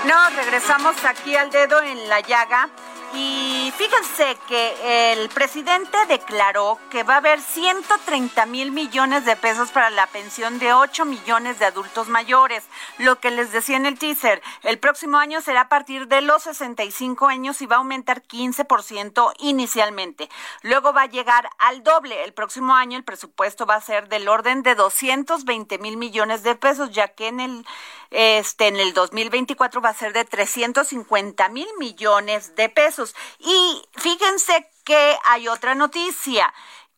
[0.05, 2.69] No, regresamos aquí al dedo en la llaga
[3.15, 3.44] y
[3.77, 9.91] fíjense que el presidente declaró que va a haber 130 mil millones de pesos para
[9.91, 12.65] la pensión de 8 millones de adultos mayores.
[12.99, 16.45] Lo que les decía en el teaser, el próximo año será a partir de los
[16.45, 20.29] 65 años y va a aumentar 15% inicialmente.
[20.63, 22.25] Luego va a llegar al doble.
[22.25, 26.55] El próximo año el presupuesto va a ser del orden de 220 mil millones de
[26.55, 27.67] pesos, ya que en el
[28.11, 33.15] este en el 2024 va a ser de 350 mil millones de pesos.
[33.41, 33.64] Y
[33.97, 36.53] fíjense que hay otra noticia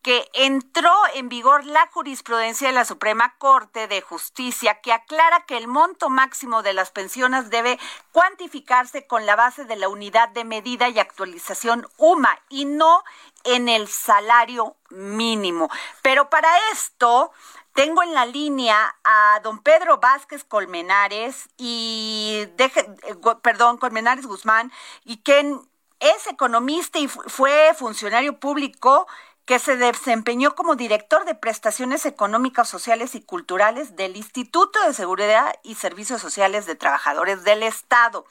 [0.06, 5.56] que entró en vigor la jurisprudencia de la Suprema Corte de Justicia que aclara que
[5.56, 7.76] el monto máximo de las pensiones debe
[8.12, 13.02] cuantificarse con la base de la unidad de medida y actualización UMA y no
[13.42, 15.68] en el salario mínimo.
[16.02, 17.32] Pero para esto
[17.74, 24.70] tengo en la línea a don Pedro Vázquez Colmenares y deje, eh, perdón, Colmenares Guzmán,
[25.04, 25.68] y quien
[26.00, 29.06] es economista y fue funcionario público
[29.46, 35.54] que se desempeñó como director de prestaciones económicas, sociales y culturales del Instituto de Seguridad
[35.62, 38.26] y Servicios Sociales de Trabajadores del Estado.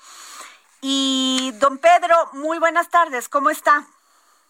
[0.81, 3.85] Y don Pedro, muy buenas tardes, ¿cómo está?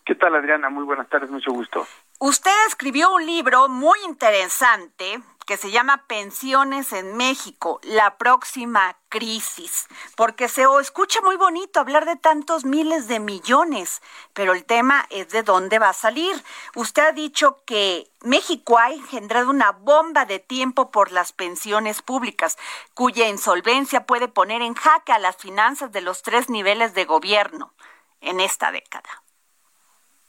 [0.06, 0.70] ¿Qué tal, Adriana?
[0.70, 1.88] Muy buenas tardes, mucho gusto.
[2.20, 9.88] Usted escribió un libro muy interesante que se llama Pensiones en México, la próxima crisis,
[10.18, 14.02] porque se escucha muy bonito hablar de tantos miles de millones,
[14.34, 16.36] pero el tema es de dónde va a salir.
[16.76, 22.58] Usted ha dicho que México ha engendrado una bomba de tiempo por las pensiones públicas,
[22.94, 27.74] cuya insolvencia puede poner en jaque a las finanzas de los tres niveles de gobierno
[28.22, 29.10] en esta década.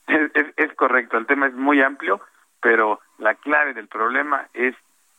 [0.07, 2.21] Es, correcto, el tema es muy amplio,
[2.61, 4.77] pero la clave del problema es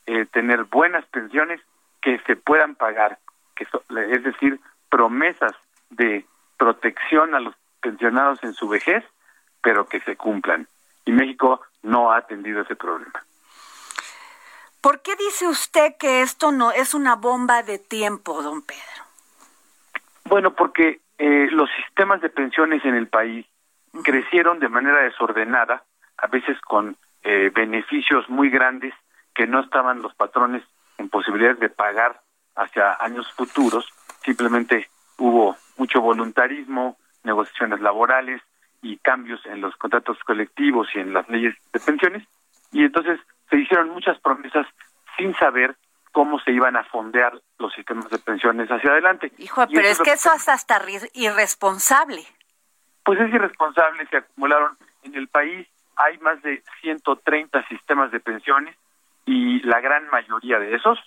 [0.08, 1.62] eh, tener buenas pensiones
[2.02, 3.20] que se puedan pagar,
[3.56, 5.52] que es decir, promesas
[5.90, 6.26] de
[6.58, 9.04] protección a los pensionados en su vejez,
[9.62, 10.68] pero que se cumplan.
[11.06, 13.22] Y México no ha atendido ese problema.
[14.82, 19.04] ¿Por qué dice usted que esto no es una bomba de tiempo, don Pedro?
[20.26, 23.46] Bueno, porque eh, los sistemas de pensiones en el país
[24.04, 25.84] crecieron de manera desordenada,
[26.18, 28.94] a veces con eh, beneficios muy grandes
[29.38, 30.64] que no estaban los patrones
[30.98, 32.20] en posibilidades de pagar
[32.56, 33.88] hacia años futuros,
[34.26, 38.42] simplemente hubo mucho voluntarismo, negociaciones laborales
[38.82, 42.28] y cambios en los contratos colectivos y en las leyes de pensiones,
[42.72, 44.66] y entonces se hicieron muchas promesas
[45.18, 45.76] sin saber
[46.12, 49.32] cómo se iban a fondear los sistemas de pensiones hacia adelante.
[49.38, 50.82] Hijo, pero es, que eso es hasta
[51.14, 52.24] irresponsable.
[53.06, 58.76] Pues es irresponsable, se acumularon en el país, hay más de 130 sistemas de pensiones
[59.28, 60.98] y la gran mayoría de esos,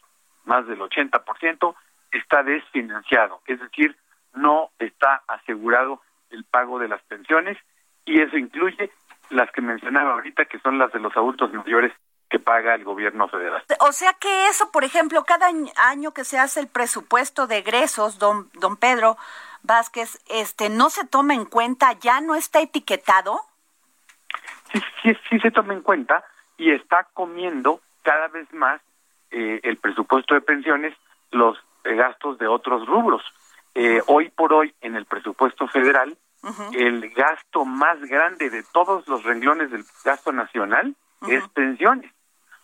[0.45, 1.75] más del 80%,
[2.13, 3.97] está desfinanciado, es decir,
[4.35, 7.57] no está asegurado el pago de las pensiones
[8.05, 8.91] y eso incluye
[9.31, 11.93] las que mencionaba ahorita, que son las de los adultos mayores
[12.29, 13.65] que paga el gobierno federal.
[13.81, 18.19] O sea que eso, por ejemplo, cada año que se hace el presupuesto de egresos,
[18.19, 19.17] don, don Pedro
[19.63, 23.41] Vázquez, este, ¿no se toma en cuenta, ya no está etiquetado?
[24.73, 26.25] Sí, sí, sí se toma en cuenta
[26.57, 28.81] y está comiendo cada vez más
[29.31, 30.95] eh, el presupuesto de pensiones
[31.31, 33.23] los gastos de otros rubros.
[33.75, 36.17] Eh, hoy por hoy, en el presupuesto federal,
[36.73, 40.95] el gasto más grande de todos los renglones del gasto nacional
[41.29, 42.11] es pensiones.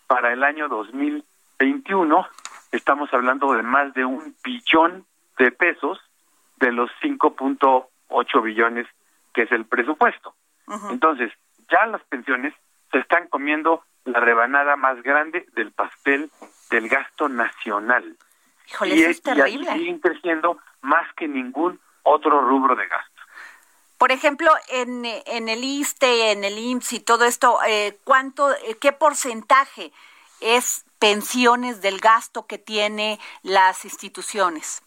[0.07, 2.27] Para el año 2021
[2.73, 5.05] estamos hablando de más de un billón
[5.39, 5.99] de pesos
[6.57, 8.87] de los 5.8 billones
[9.35, 10.35] que es el presupuesto.
[10.91, 11.31] Entonces,
[11.71, 12.55] ya las pensiones
[12.91, 16.31] se están comiendo la rebanada más grande del pastel
[16.71, 18.17] del gasto nacional.
[18.69, 19.71] Híjole, eso es terrible.
[19.73, 23.13] Y siguen creciendo más que ningún otro rubro de gasto.
[23.99, 28.77] Por ejemplo, en, en el ISTE, en el IMSS y todo esto, eh, ¿cuánto, eh,
[28.81, 29.91] qué porcentaje
[30.41, 34.83] es pensiones del gasto que tiene las instituciones?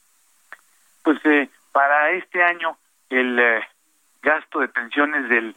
[1.04, 2.78] Pues eh, para este año
[3.10, 3.42] el
[4.22, 5.56] gasto de pensiones del,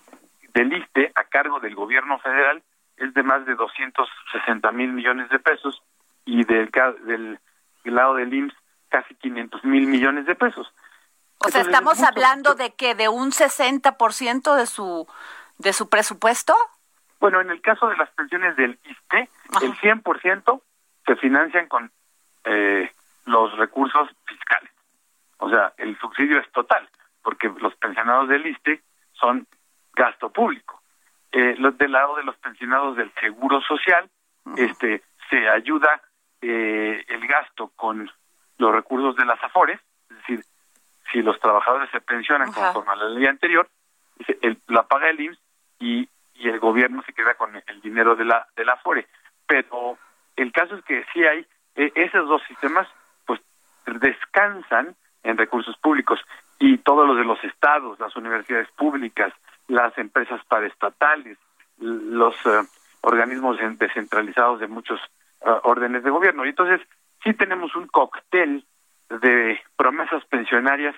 [0.54, 2.62] del ISTE a cargo del gobierno federal
[2.96, 5.82] es de más de 260 mil millones de pesos
[6.24, 6.70] y del,
[7.04, 7.38] del
[7.84, 8.56] lado del IMSS
[8.88, 10.72] casi 500 mil millones de pesos.
[11.38, 15.08] O sea, estamos hablando de que de un 60% de su
[15.58, 16.54] de su presupuesto.
[17.20, 19.28] Bueno, en el caso de las pensiones del ISTE,
[19.62, 20.62] el 100%
[21.06, 21.90] se financian con
[22.44, 22.92] eh,
[23.26, 24.70] los recursos fiscales.
[25.38, 26.88] O sea, el subsidio es total,
[27.22, 29.46] porque los pensionados del ISTE son
[29.94, 30.81] gasto público.
[31.32, 34.08] Eh, los del lado de los pensionados del Seguro Social,
[34.56, 36.02] este se ayuda
[36.42, 38.10] eh, el gasto con
[38.58, 40.44] los recursos de las AFORES, es decir,
[41.10, 43.68] si los trabajadores se pensionan conforme a la ley anterior,
[44.42, 45.40] el, la paga el IMSS
[45.78, 49.06] y, y el gobierno se queda con el dinero de la de la Afore.
[49.46, 49.98] Pero
[50.36, 52.86] el caso es que sí hay eh, esos dos sistemas,
[53.26, 53.40] pues
[53.86, 56.20] descansan en recursos públicos
[56.58, 59.32] y todos los de los estados, las universidades públicas,
[59.72, 61.38] las empresas paraestatales,
[61.78, 62.62] los eh,
[63.00, 65.00] organismos descentralizados de muchos
[65.40, 66.44] eh, órdenes de gobierno.
[66.44, 66.80] Y entonces
[67.24, 68.66] sí tenemos un cóctel
[69.08, 70.94] de promesas pensionarias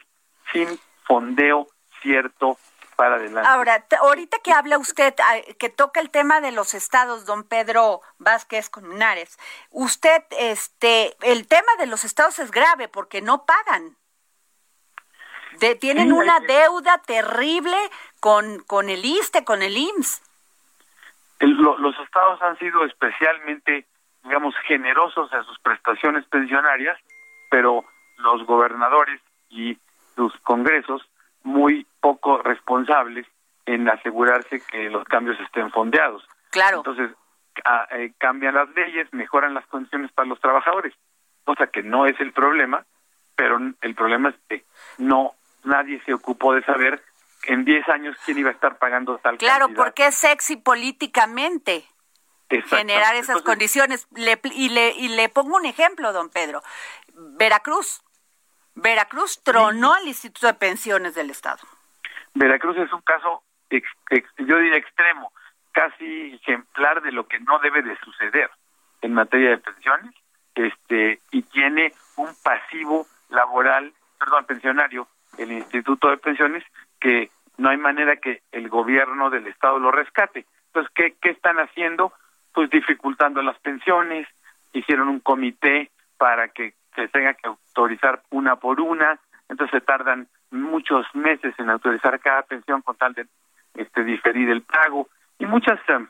[0.52, 0.68] sin
[1.04, 1.68] fondeo
[2.02, 2.58] cierto
[2.96, 3.48] para adelante.
[3.48, 8.00] Ahora, ahorita que habla usted, ah, que toca el tema de los estados, don Pedro
[8.18, 9.38] Vázquez Comunares,
[9.70, 13.96] usted, este, el tema de los estados es grave porque no pagan.
[15.60, 17.76] De, tienen una deuda terrible
[18.20, 20.22] con, con el ISTE, con el IMSS.
[21.40, 23.86] los estados han sido especialmente,
[24.22, 26.98] digamos, generosos en sus prestaciones pensionarias,
[27.50, 27.84] pero
[28.18, 29.78] los gobernadores y
[30.16, 31.02] sus congresos
[31.42, 33.26] muy poco responsables
[33.66, 36.26] en asegurarse que los cambios estén fondeados.
[36.50, 36.78] Claro.
[36.78, 37.10] Entonces,
[37.90, 40.94] eh, cambian las leyes, mejoran las condiciones para los trabajadores,
[41.44, 42.84] cosa que no es el problema,
[43.36, 44.64] pero el problema es que
[44.98, 47.02] no nadie se ocupó de saber
[47.44, 51.84] en 10 años quién iba a estar pagando tal Claro, porque es sexy políticamente
[52.62, 54.06] generar esas condiciones.
[54.14, 56.62] y, le, y le pongo un ejemplo, don Pedro.
[57.14, 58.02] Veracruz.
[58.74, 61.60] Veracruz tronó al Instituto de Pensiones del Estado.
[62.34, 65.32] Veracruz es un caso, yo diría extremo,
[65.70, 68.50] casi ejemplar de lo que no debe de suceder
[69.00, 70.14] en materia de pensiones,
[70.54, 75.06] este y tiene un pasivo laboral, perdón, pensionario,
[75.38, 76.64] el Instituto de Pensiones,
[77.00, 80.44] que no hay manera que el gobierno del Estado lo rescate.
[80.66, 82.12] Entonces, ¿qué, qué están haciendo?
[82.52, 84.26] Pues dificultando las pensiones,
[84.72, 89.18] hicieron un comité para que se tenga que autorizar una por una,
[89.48, 93.26] entonces se tardan muchos meses en autorizar cada pensión con tal de
[93.74, 96.06] este diferir el pago y muchas eh,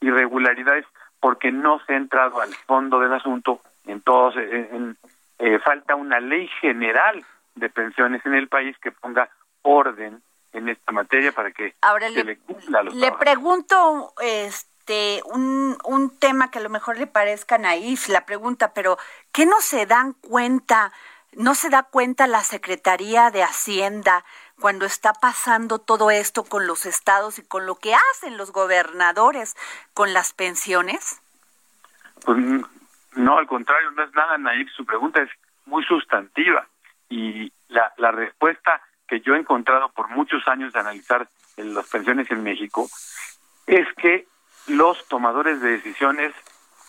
[0.00, 0.86] irregularidades
[1.20, 4.96] porque no se ha entrado al fondo del asunto entonces en,
[5.38, 7.22] eh, falta una ley general
[7.54, 9.28] de pensiones en el país que ponga
[9.62, 11.74] orden en esta materia para que
[12.14, 16.98] se le, cumpla a los le pregunto este un, un tema que a lo mejor
[16.98, 18.98] le parezca naif la pregunta, pero
[19.32, 20.92] ¿qué no se dan cuenta?
[21.34, 24.22] ¿No se da cuenta la Secretaría de Hacienda
[24.60, 29.56] cuando está pasando todo esto con los estados y con lo que hacen los gobernadores
[29.94, 31.22] con las pensiones?
[32.24, 32.38] Pues
[33.14, 34.70] No, al contrario, no es nada naive.
[34.76, 35.30] Su pregunta es
[35.64, 36.66] muy sustantiva.
[37.12, 41.86] Y la, la respuesta que yo he encontrado por muchos años de analizar en las
[41.90, 42.88] pensiones en México
[43.66, 44.26] es que
[44.66, 46.32] los tomadores de decisiones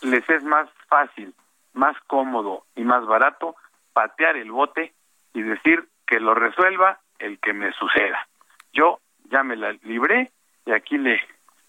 [0.01, 1.33] les es más fácil,
[1.73, 3.57] más cómodo y más barato
[3.91, 4.93] patear el bote
[5.33, 8.25] y decir que lo resuelva el que me suceda.
[8.71, 10.31] Yo ya me la libré
[10.65, 11.19] y aquí le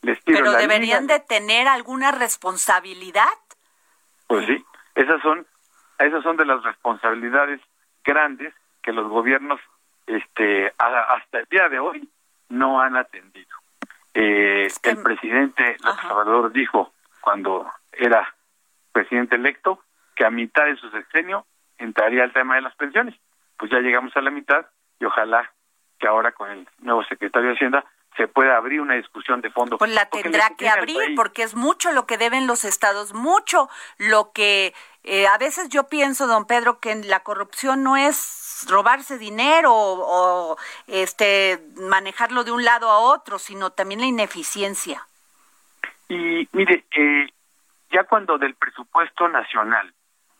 [0.02, 3.24] les tiro Pero deberían de tener alguna responsabilidad.
[4.28, 5.44] Pues sí, esas son
[5.98, 7.60] esas son de las responsabilidades
[8.04, 9.60] grandes que los gobiernos
[10.06, 12.08] este hasta el día de hoy
[12.48, 13.56] no han atendido.
[14.12, 18.34] Eh, el presidente López Obrador dijo cuando era
[18.92, 19.80] presidente electo
[20.14, 21.46] que a mitad de su sexenio
[21.78, 23.14] entraría el tema de las pensiones.
[23.56, 24.66] Pues ya llegamos a la mitad
[25.00, 25.50] y ojalá
[25.98, 27.84] que ahora con el nuevo secretario de Hacienda
[28.16, 29.78] se pueda abrir una discusión de fondo.
[29.78, 34.30] Pues la tendrá que abrir porque es mucho lo que deben los estados, mucho lo
[34.32, 34.72] que
[35.04, 40.56] eh, a veces yo pienso, don Pedro, que la corrupción no es robarse dinero o,
[40.86, 45.06] este manejarlo de un lado a otro, sino también la ineficiencia.
[46.08, 47.26] Y mire, eh,
[47.90, 49.92] ya cuando del presupuesto nacional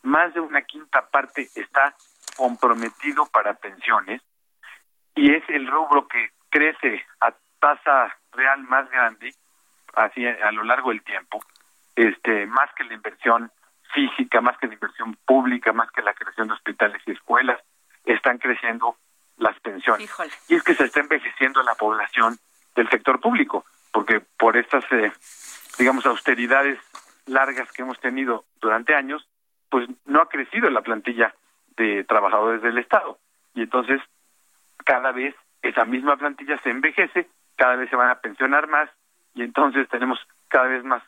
[0.03, 1.95] más de una quinta parte está
[2.37, 4.23] comprometido para pensiones
[5.15, 9.35] y es el rubro que crece a tasa real más grande
[9.95, 11.41] así a lo largo del tiempo,
[11.95, 13.51] este más que la inversión
[13.95, 17.61] física, más que la inversión pública, más que la creación de hospitales y escuelas,
[18.05, 18.97] están creciendo
[19.39, 20.11] las pensiones.
[20.49, 22.37] Y es que se está envejeciendo la población
[22.75, 25.13] del sector público, porque por estas, eh,
[25.79, 26.79] digamos, austeridades
[27.27, 29.27] largas que hemos tenido durante años,
[29.71, 31.35] pues no ha crecido la plantilla
[31.77, 33.19] de trabajadores del Estado.
[33.55, 34.01] Y entonces,
[34.85, 38.91] cada vez esa misma plantilla se envejece, cada vez se van a pensionar más,
[39.35, 40.19] y entonces tenemos
[40.49, 41.03] cada vez más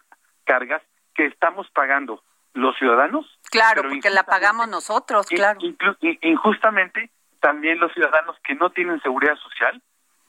[0.45, 0.83] cargas
[1.15, 2.23] que estamos pagando
[2.57, 3.27] los ciudadanos.
[3.51, 5.61] Claro, porque la pagamos nosotros, claro.
[6.23, 9.81] Injustamente, también los ciudadanos que no tienen seguridad social,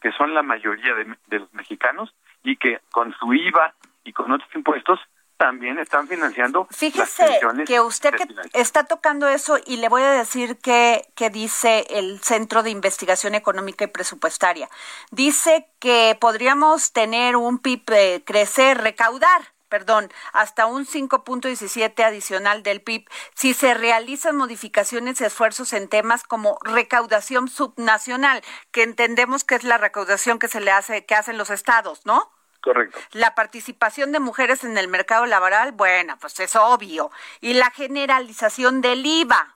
[0.01, 2.13] que son la mayoría de, los mexicanos,
[2.43, 3.73] y que con su IVA
[4.03, 4.99] y con otros impuestos
[5.37, 10.57] también están financiando Fíjese que usted que está tocando eso y le voy a decir
[10.57, 14.67] que, que dice el Centro de Investigación Económica y Presupuestaria.
[15.11, 22.81] Dice que podríamos tener un PIB eh, crecer, recaudar perdón, hasta un 5.17 adicional del
[22.81, 28.41] PIB si se realizan modificaciones y esfuerzos en temas como recaudación subnacional,
[28.71, 32.31] que entendemos que es la recaudación que se le hace que hacen los estados, ¿no?
[32.61, 32.99] Correcto.
[33.13, 37.11] La participación de mujeres en el mercado laboral, bueno, pues es obvio.
[37.39, 39.55] Y la generalización del IVA.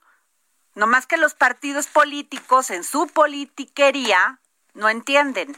[0.75, 4.39] No más que los partidos políticos en su politiquería
[4.73, 5.55] no entienden.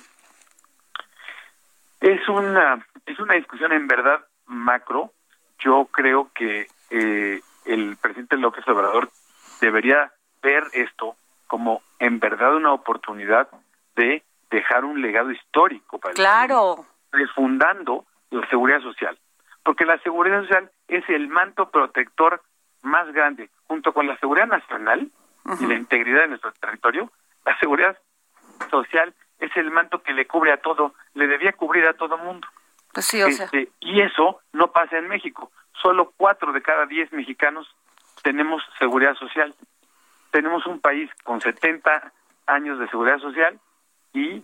[2.02, 5.12] Es una es una discusión en verdad macro,
[5.60, 9.10] yo creo que eh, el presidente López Obrador
[9.62, 11.16] debería ver esto
[11.48, 13.48] como en verdad una oportunidad
[13.96, 16.86] de dejar un legado histórico para claro.
[17.12, 19.18] el refundando la seguridad social,
[19.64, 22.42] porque la seguridad social es el manto protector
[22.82, 25.10] más grande, junto con la seguridad nacional
[25.60, 27.12] y la integridad de nuestro territorio,
[27.46, 27.98] la seguridad
[28.70, 32.48] social es el manto que le cubre a todo, le debía cubrir a todo mundo.
[32.94, 33.46] Pues sí, o sea.
[33.46, 35.52] Este, y eso no pasa en México.
[35.82, 37.68] Solo cuatro de cada diez mexicanos
[38.22, 39.54] tenemos seguridad social.
[40.32, 42.12] Tenemos un país con 70
[42.48, 43.60] años de seguridad social
[44.14, 44.44] y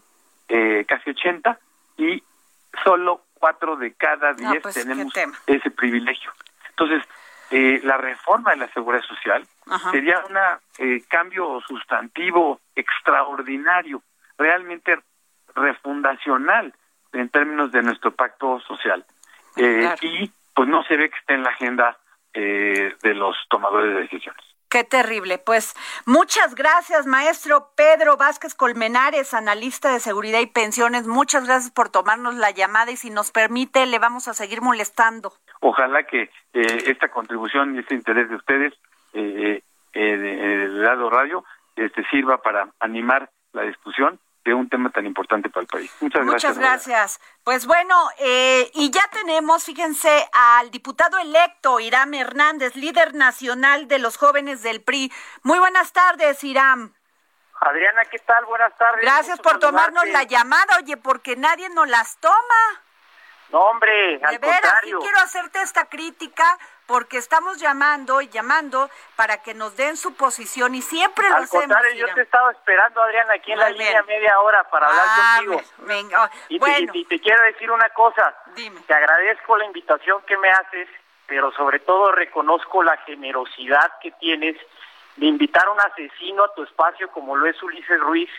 [0.50, 1.60] eh, casi 80
[1.98, 2.24] y
[2.84, 5.14] solo cuatro de cada diez pues, tenemos
[5.48, 6.32] ese privilegio.
[6.70, 7.04] Entonces,
[7.52, 9.46] eh, la reforma de la seguridad social
[9.92, 10.38] sería un
[10.78, 14.04] eh, cambio sustantivo extraordinario,
[14.38, 15.00] realmente
[15.56, 16.74] refundacional
[17.14, 19.06] en términos de nuestro pacto social.
[19.56, 21.98] Eh, y pues no se ve que esté en la agenda
[22.34, 24.44] eh, de los tomadores de decisiones.
[24.70, 25.40] Qué terrible.
[25.40, 31.08] Pues muchas gracias, maestro Pedro Vázquez Colmenares, analista de seguridad y pensiones.
[31.08, 35.34] Muchas gracias por tomarnos la llamada y si nos permite, le vamos a seguir molestando.
[35.62, 38.74] Ojalá que eh, esta contribución y este interés de ustedes,
[39.14, 41.44] eh, del lado radio,
[41.76, 44.20] este, sirva para animar la discusión
[44.50, 45.92] de un tema tan importante para el país.
[46.02, 46.56] Muchas, gracias.
[46.56, 47.22] Muchas gracias.
[47.44, 54.00] Pues bueno, eh, y ya tenemos, fíjense, al diputado electo Iram Hernández, líder nacional de
[54.00, 55.12] los jóvenes del PRI.
[55.44, 56.94] Muy buenas tardes, Iram.
[57.60, 58.46] Adriana, ¿qué tal?
[58.46, 59.02] Buenas tardes.
[59.02, 62.82] Gracias por tomarnos la llamada, oye, porque nadie nos las toma.
[63.52, 66.58] No, hombre, al de veras, sí quiero hacerte esta crítica
[66.90, 71.48] porque estamos llamando y llamando para que nos den su posición y siempre lo Al
[71.48, 75.06] contrario, yo te he estado esperando, Adriana, aquí en la línea media hora para hablar
[75.08, 75.62] ah, contigo.
[75.86, 78.36] Venga, y, te, quiero decir una cosa.
[78.56, 78.82] Dime.
[78.88, 80.90] Te agradezco la invitación que me haces
[81.28, 84.58] pero sobre todo reconozco la generosidad que tienes
[85.16, 88.32] de invitar a un asesino a tu espacio como lo es Ulises Ruiz,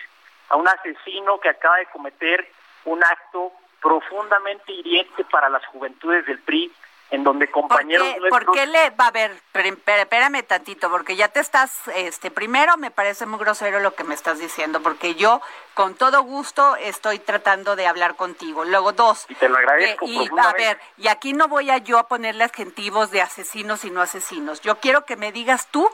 [0.49, 2.51] a un asesino que acaba de cometer
[2.87, 6.73] un acto profundamente hiriente para las juventudes del PRI,
[7.11, 9.43] en donde compañeros ¿Por qué, ¿por qué le va a ver?
[9.53, 14.15] Espérame tantito, porque ya te estás, este, primero me parece muy grosero lo que me
[14.15, 15.41] estás diciendo, porque yo
[15.75, 18.65] con todo gusto estoy tratando de hablar contigo.
[18.65, 19.27] Luego dos.
[19.29, 20.07] Y te lo agradezco.
[20.07, 23.91] y a ver, y aquí no voy a yo a ponerle adjetivos de asesinos y
[23.91, 24.61] no asesinos.
[24.61, 25.91] Yo quiero que me digas tú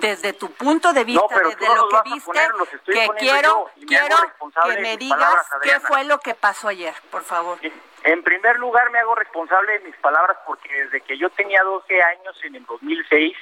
[0.00, 2.40] desde tu punto de vista, desde lo que viste,
[2.86, 4.16] que quiero, quiero
[4.64, 7.58] que me digas qué fue lo que pasó ayer, por favor.
[8.02, 12.02] En primer lugar, me hago responsable de mis palabras porque desde que yo tenía 12
[12.02, 13.36] años, en el 2006,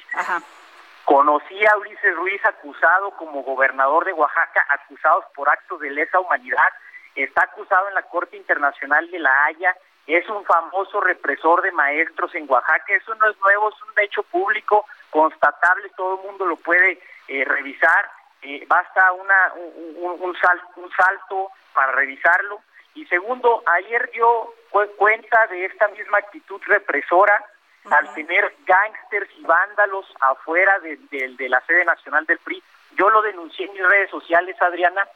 [1.05, 6.69] conocí a Ulises Ruiz acusado como gobernador de Oaxaca, acusados por actos de lesa humanidad.
[7.15, 9.77] Está acusado en la Corte Internacional de La Haya.
[10.09, 12.95] Es un famoso represor de maestros en Oaxaca.
[12.95, 16.99] Eso no es nuevo, es un hecho público constatable, todo el mundo lo puede
[17.29, 18.11] eh, revisar.
[18.41, 19.53] Eh, basta una,
[20.01, 22.63] un, un, salto para revisarlo.
[22.95, 24.55] Y segundo, ayer dio
[24.97, 27.45] cuenta de esta misma actitud represora
[27.91, 32.63] al tener gángsters y vándalos afuera de, de, la sede nacional del PRI.
[32.97, 35.07] Yo lo denuncié en mis redes sociales, Adriana,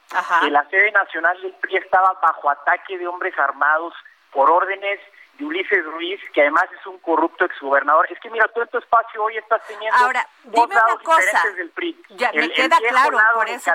[0.40, 3.94] que la sede nacional del PRI estaba bajo ataque de hombres armados
[4.32, 4.98] por órdenes
[5.38, 8.06] de Ulises Ruiz, que además es un corrupto exgobernador.
[8.10, 12.02] Es que mira, todo tu espacio hoy estás teniendo Ahora, dos lados diferentes del PRI.
[12.10, 13.72] Ya, me queda claro, por eso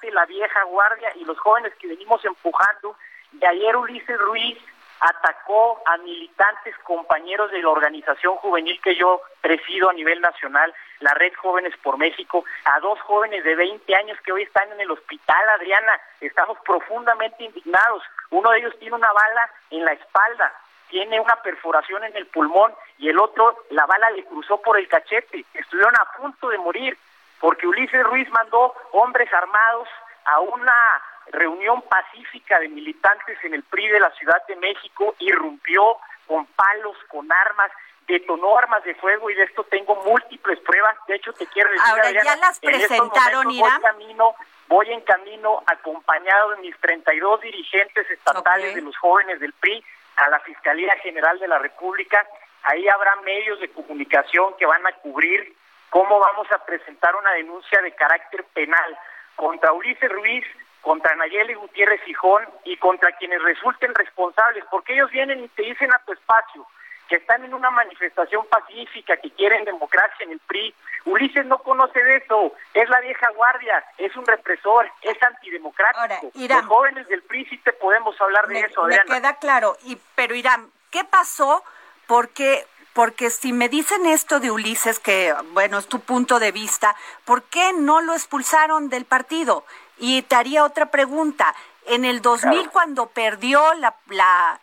[0.00, 2.96] te la vieja guardia y los jóvenes que venimos empujando.
[3.32, 4.58] Y ayer Ulises Ruiz
[5.00, 11.14] atacó a militantes compañeros de la organización juvenil que yo presido a nivel nacional, la
[11.14, 14.90] Red Jóvenes por México, a dos jóvenes de 20 años que hoy están en el
[14.90, 15.92] hospital, Adriana.
[16.20, 18.02] Estamos profundamente indignados.
[18.30, 20.52] Uno de ellos tiene una bala en la espalda,
[20.90, 24.86] tiene una perforación en el pulmón y el otro la bala le cruzó por el
[24.88, 25.46] cachete.
[25.54, 26.98] Estuvieron a punto de morir
[27.40, 29.88] porque Ulises Ruiz mandó hombres armados
[30.26, 35.98] a una reunión pacífica de militantes en el PRI de la Ciudad de México, irrumpió
[36.26, 37.70] con palos, con armas,
[38.06, 40.96] detonó armas de fuego y de esto tengo múltiples pruebas.
[41.06, 44.34] De hecho, te quiero decir, Ahora, ya las presentaron, voy, camino,
[44.68, 49.84] voy en camino acompañado de mis 32 dirigentes estatales de los jóvenes del PRI
[50.16, 52.26] a la Fiscalía General de la República.
[52.62, 55.54] Ahí habrá medios de comunicación que van a cubrir
[55.88, 58.98] cómo vamos a presentar una denuncia de carácter penal
[59.36, 60.44] contra Ulises Ruiz,
[60.80, 65.92] contra Nayeli Gutiérrez Fijón y contra quienes resulten responsables, porque ellos vienen y te dicen
[65.92, 66.66] a tu espacio
[67.10, 70.72] que están en una manifestación pacífica, que quieren democracia en el PRI.
[71.06, 76.30] Ulises no conoce de eso, es la vieja guardia, es un represor, es antidemocrático.
[76.34, 80.36] Los jóvenes del PRI sí te podemos hablar de eso, Me queda claro, y, pero
[80.36, 81.64] Irán, ¿qué pasó?
[82.06, 86.96] Porque porque si me dicen esto de Ulises, que bueno, es tu punto de vista,
[87.24, 89.64] ¿por qué no lo expulsaron del partido?
[90.00, 91.54] Y te haría otra pregunta.
[91.86, 93.96] En el 2000, cuando perdió la,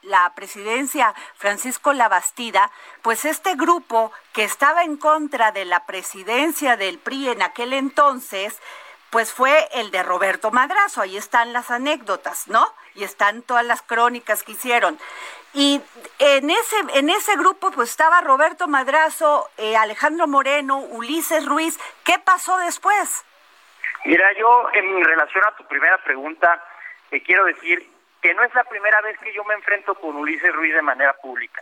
[0.02, 2.72] la, presidencia Francisco Labastida,
[3.02, 8.56] pues este grupo que estaba en contra de la presidencia del PRI en aquel entonces,
[9.10, 11.02] pues fue el de Roberto Madrazo.
[11.02, 12.68] Ahí están las anécdotas, ¿no?
[12.96, 15.00] Y están todas las crónicas que hicieron.
[15.54, 15.82] Y
[16.20, 21.80] en ese, en ese grupo pues estaba Roberto Madrazo, eh, Alejandro Moreno, Ulises Ruiz.
[22.04, 23.26] ¿Qué pasó después?
[24.08, 26.64] Mira, yo en relación a tu primera pregunta,
[27.10, 27.86] te quiero decir
[28.22, 31.12] que no es la primera vez que yo me enfrento con Ulises Ruiz de manera
[31.18, 31.62] pública.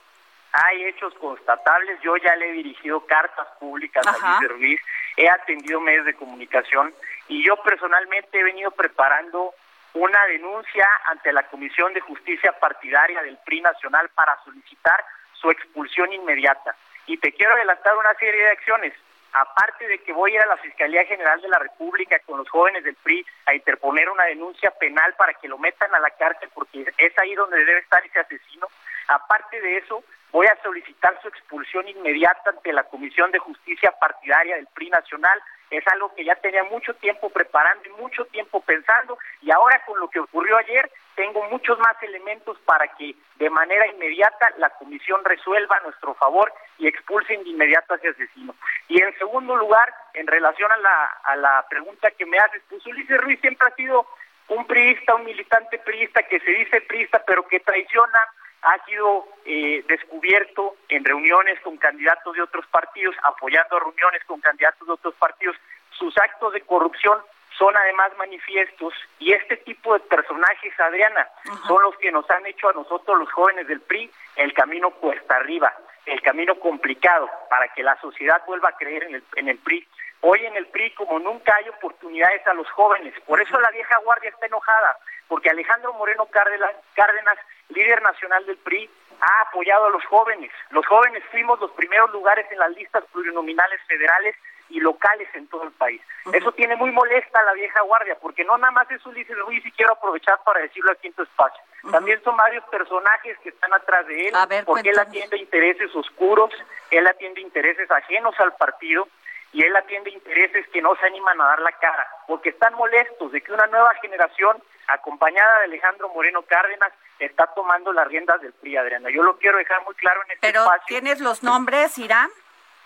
[0.52, 4.80] Hay hechos constatables, yo ya le he dirigido cartas públicas a Ulises Ruiz,
[5.18, 6.94] he atendido medios de comunicación
[7.28, 9.56] y yo personalmente he venido preparando
[9.96, 16.14] una denuncia ante la Comisión de Justicia Partidaria del PRI Nacional para solicitar su expulsión
[16.14, 16.76] inmediata.
[17.08, 18.94] Y te quiero adelantar una serie de acciones
[19.36, 22.50] aparte de que voy a ir a la Fiscalía General de la República con los
[22.50, 26.50] jóvenes del PRI a interponer una denuncia penal para que lo metan a la cárcel
[26.54, 28.68] porque es ahí donde debe estar ese asesino,
[29.08, 34.56] aparte de eso voy a solicitar su expulsión inmediata ante la Comisión de Justicia Partidaria
[34.56, 35.42] del PRI Nacional.
[35.70, 40.00] Es algo que ya tenía mucho tiempo preparando y mucho tiempo pensando y ahora con
[40.00, 45.24] lo que ocurrió ayer tengo muchos más elementos para que de manera inmediata la comisión
[45.24, 48.54] resuelva a nuestro favor y expulsen de inmediato a ese asesino.
[48.88, 52.86] Y en segundo lugar, en relación a la, a la pregunta que me haces, pues
[52.86, 54.06] Ulises Ruiz siempre ha sido
[54.50, 58.20] un priista, un militante priista que se dice priista pero que traiciona
[58.66, 64.88] ha sido eh, descubierto en reuniones con candidatos de otros partidos, apoyando reuniones con candidatos
[64.88, 65.56] de otros partidos.
[65.92, 67.20] Sus actos de corrupción
[67.58, 71.30] son además manifiestos y este tipo de personajes, Adriana,
[71.68, 75.36] son los que nos han hecho a nosotros los jóvenes del PRI el camino cuesta
[75.38, 75.72] arriba.
[76.06, 79.88] el camino complicado para que la sociedad vuelva a creer en el, en el PRI.
[80.22, 83.98] Hoy en el PRI, como nunca hay oportunidades a los jóvenes, por eso la vieja
[84.04, 84.98] guardia está enojada,
[85.28, 87.38] porque Alejandro Moreno Cárdenas,
[87.70, 90.52] líder nacional del PRI, ha apoyado a los jóvenes.
[90.72, 94.36] Los jóvenes fuimos los primeros lugares en las listas plurinominales federales
[94.70, 96.02] y locales en todo el país.
[96.34, 99.64] Eso tiene muy molesta a la vieja guardia, porque no nada más es Ulises Ruiz
[99.66, 101.62] y quiero aprovechar para decirlo aquí en tu espacio.
[101.92, 104.34] También son varios personajes que están atrás de él,
[104.66, 106.50] porque él atiende intereses oscuros,
[106.90, 109.08] él atiende intereses ajenos al partido
[109.56, 113.32] y él atiende intereses que no se animan a dar la cara, porque están molestos
[113.32, 118.52] de que una nueva generación, acompañada de Alejandro Moreno Cárdenas, está tomando las riendas del
[118.52, 119.10] PRI, Adriana.
[119.12, 120.84] Yo lo quiero dejar muy claro en este Pero, espacio.
[120.88, 122.30] ¿tienes los nombres, Irán?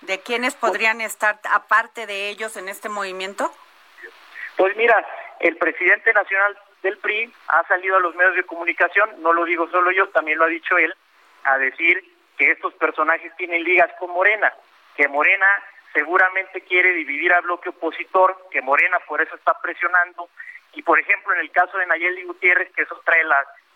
[0.01, 3.51] ¿De quiénes podrían estar aparte de ellos en este movimiento?
[4.55, 5.03] Pues mira,
[5.39, 9.67] el presidente nacional del PRI ha salido a los medios de comunicación, no lo digo
[9.72, 10.93] solo yo, también lo ha dicho él,
[11.45, 14.53] a decir que estos personajes tienen ligas con Morena,
[14.95, 15.47] que Morena
[15.94, 20.30] seguramente quiere dividir al bloque opositor, que Morena por eso está presionando,
[20.74, 23.16] y por ejemplo en el caso de Nayeli Gutiérrez, que es otra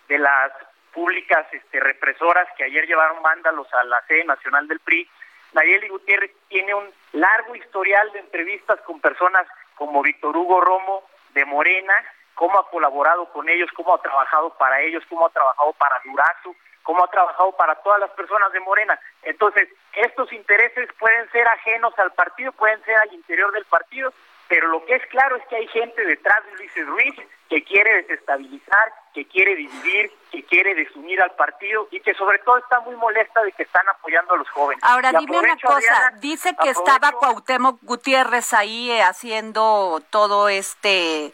[0.08, 0.52] de las,
[0.94, 5.10] públicas este, represoras que ayer llevaron vándalos a la sede nacional del PRI,
[5.54, 11.04] Nayeli Gutiérrez tiene un largo historial de entrevistas con personas como Víctor Hugo Romo
[11.34, 11.94] de Morena,
[12.36, 16.56] cómo ha colaborado con ellos, cómo ha trabajado para ellos, cómo ha trabajado para Durazo,
[16.84, 19.00] cómo ha trabajado para todas las personas de Morena.
[19.24, 24.14] Entonces, estos intereses pueden ser ajenos al partido, pueden ser al interior del partido,
[24.48, 27.16] pero lo que es claro es que hay gente detrás de Luis Ruiz
[27.50, 32.58] que quiere desestabilizar, que quiere dividir, que quiere desunir al partido y que sobre todo
[32.58, 34.84] está muy molesta de que están apoyando a los jóvenes.
[34.84, 41.32] Ahora, dime una cosa, dice que estaba Cuauhtémoc Gutiérrez ahí eh, haciendo todo este,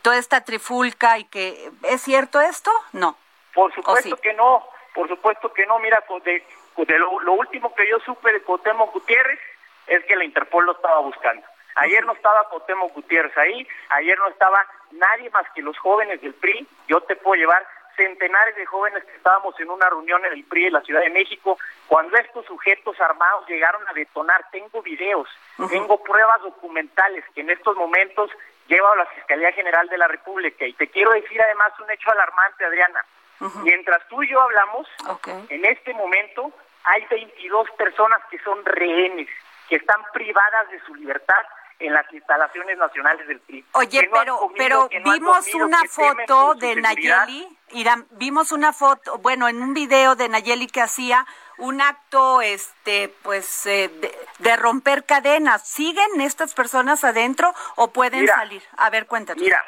[0.00, 2.70] toda esta trifulca y que, ¿es cierto esto?
[2.92, 3.16] No.
[3.54, 6.42] Por supuesto que no, por supuesto que no, mira, de,
[6.76, 9.40] de lo, lo, último que yo supe de Cuauhtémoc Gutiérrez
[9.86, 11.46] es que la Interpol lo estaba buscando.
[11.76, 16.34] Ayer no estaba Cuauhtémoc Gutiérrez ahí, ayer no estaba nadie más que los jóvenes del
[16.34, 16.66] PRI.
[16.88, 17.64] Yo te puedo llevar
[17.98, 21.10] centenares de jóvenes que estábamos en una reunión en el PRI de la Ciudad de
[21.10, 21.58] México,
[21.88, 25.28] cuando estos sujetos armados llegaron a detonar, tengo videos,
[25.68, 28.30] tengo pruebas documentales que en estos momentos
[28.68, 30.64] lleva a la Fiscalía General de la República.
[30.64, 33.04] Y te quiero decir además un hecho alarmante, Adriana.
[33.62, 34.86] Mientras tú y yo hablamos,
[35.48, 36.52] en este momento
[36.84, 39.28] hay 22 personas que son rehenes,
[39.68, 41.44] que están privadas de su libertad
[41.78, 43.64] en las instalaciones nacionales del PRI.
[43.72, 49.74] Oye, pero pero vimos una foto de Nayeli, Irán, vimos una foto, bueno, en un
[49.74, 51.24] video de Nayeli que hacía
[51.58, 53.90] un acto este pues eh,
[54.38, 55.68] de, romper cadenas.
[55.68, 58.62] ¿Siguen estas personas adentro o pueden salir?
[58.76, 59.42] A ver, cuéntanos.
[59.42, 59.62] Mira,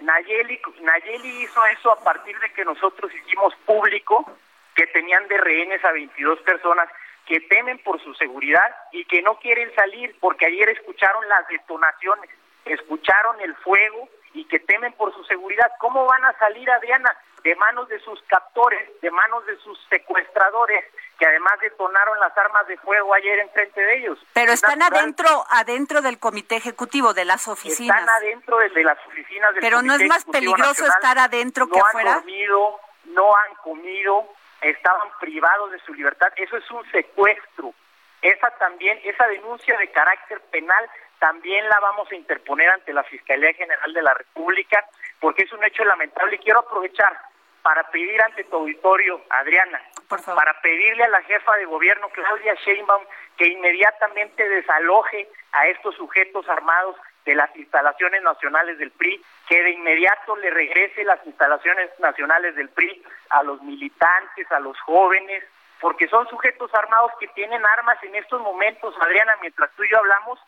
[0.00, 4.30] Nayeli, Nayeli hizo eso a partir de que nosotros hicimos público
[4.74, 6.88] que tenían de rehenes a 22 personas
[7.26, 12.30] que temen por su seguridad y que no quieren salir porque ayer escucharon las detonaciones,
[12.64, 15.70] escucharon el fuego y que temen por su seguridad.
[15.78, 17.16] ¿Cómo van a salir, Adriana?
[17.42, 20.84] De manos de sus captores, de manos de sus secuestradores,
[21.18, 24.18] que además detonaron las armas de fuego ayer enfrente de ellos.
[24.32, 28.00] Pero están adentro, adentro del comité ejecutivo, de las oficinas.
[28.00, 32.10] Están adentro de, las oficinas del Pero no es más peligroso estar adentro que afuera.
[32.10, 34.28] No han dormido, no han comido,
[34.62, 36.32] estaban privados de su libertad.
[36.36, 37.74] Eso es un secuestro.
[38.22, 43.52] Esa también, esa denuncia de carácter penal también la vamos a interponer ante la Fiscalía
[43.52, 44.86] General de la República
[45.20, 46.36] porque es un hecho lamentable.
[46.36, 47.14] Y quiero aprovechar
[47.62, 53.04] para pedir ante tu auditorio, Adriana, para pedirle a la jefa de gobierno, Claudia Sheinbaum,
[53.36, 59.70] que inmediatamente desaloje a estos sujetos armados de las instalaciones nacionales del PRI, que de
[59.70, 65.44] inmediato le regrese las instalaciones nacionales del PRI a los militantes, a los jóvenes,
[65.80, 69.98] porque son sujetos armados que tienen armas en estos momentos, Adriana, mientras tú y yo
[69.98, 70.40] hablamos,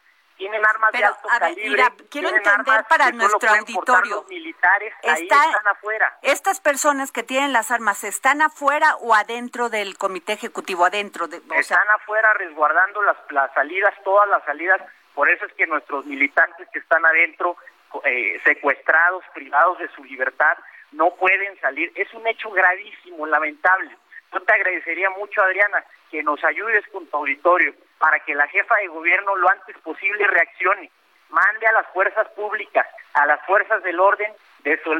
[0.42, 1.84] tienen armas de alto calibre.
[2.10, 4.24] quiero entender para nuestro auditorio.
[4.28, 6.18] militares están afuera.
[6.22, 10.84] Estas personas que tienen las armas, ¿están afuera o adentro del comité ejecutivo?
[10.84, 14.80] Adentro de, están afuera resguardando las, las salidas, todas las salidas
[15.14, 17.56] por eso es que nuestros militantes que están adentro,
[18.04, 20.56] eh, secuestrados, privados de su libertad,
[20.92, 21.92] no pueden salir.
[21.94, 23.90] Es un hecho gravísimo, lamentable.
[24.32, 28.74] Yo te agradecería mucho, Adriana, que nos ayudes con tu auditorio para que la jefa
[28.78, 30.90] de gobierno lo antes posible reaccione.
[31.28, 32.84] Mande a las fuerzas públicas,
[33.14, 34.32] a las fuerzas del orden,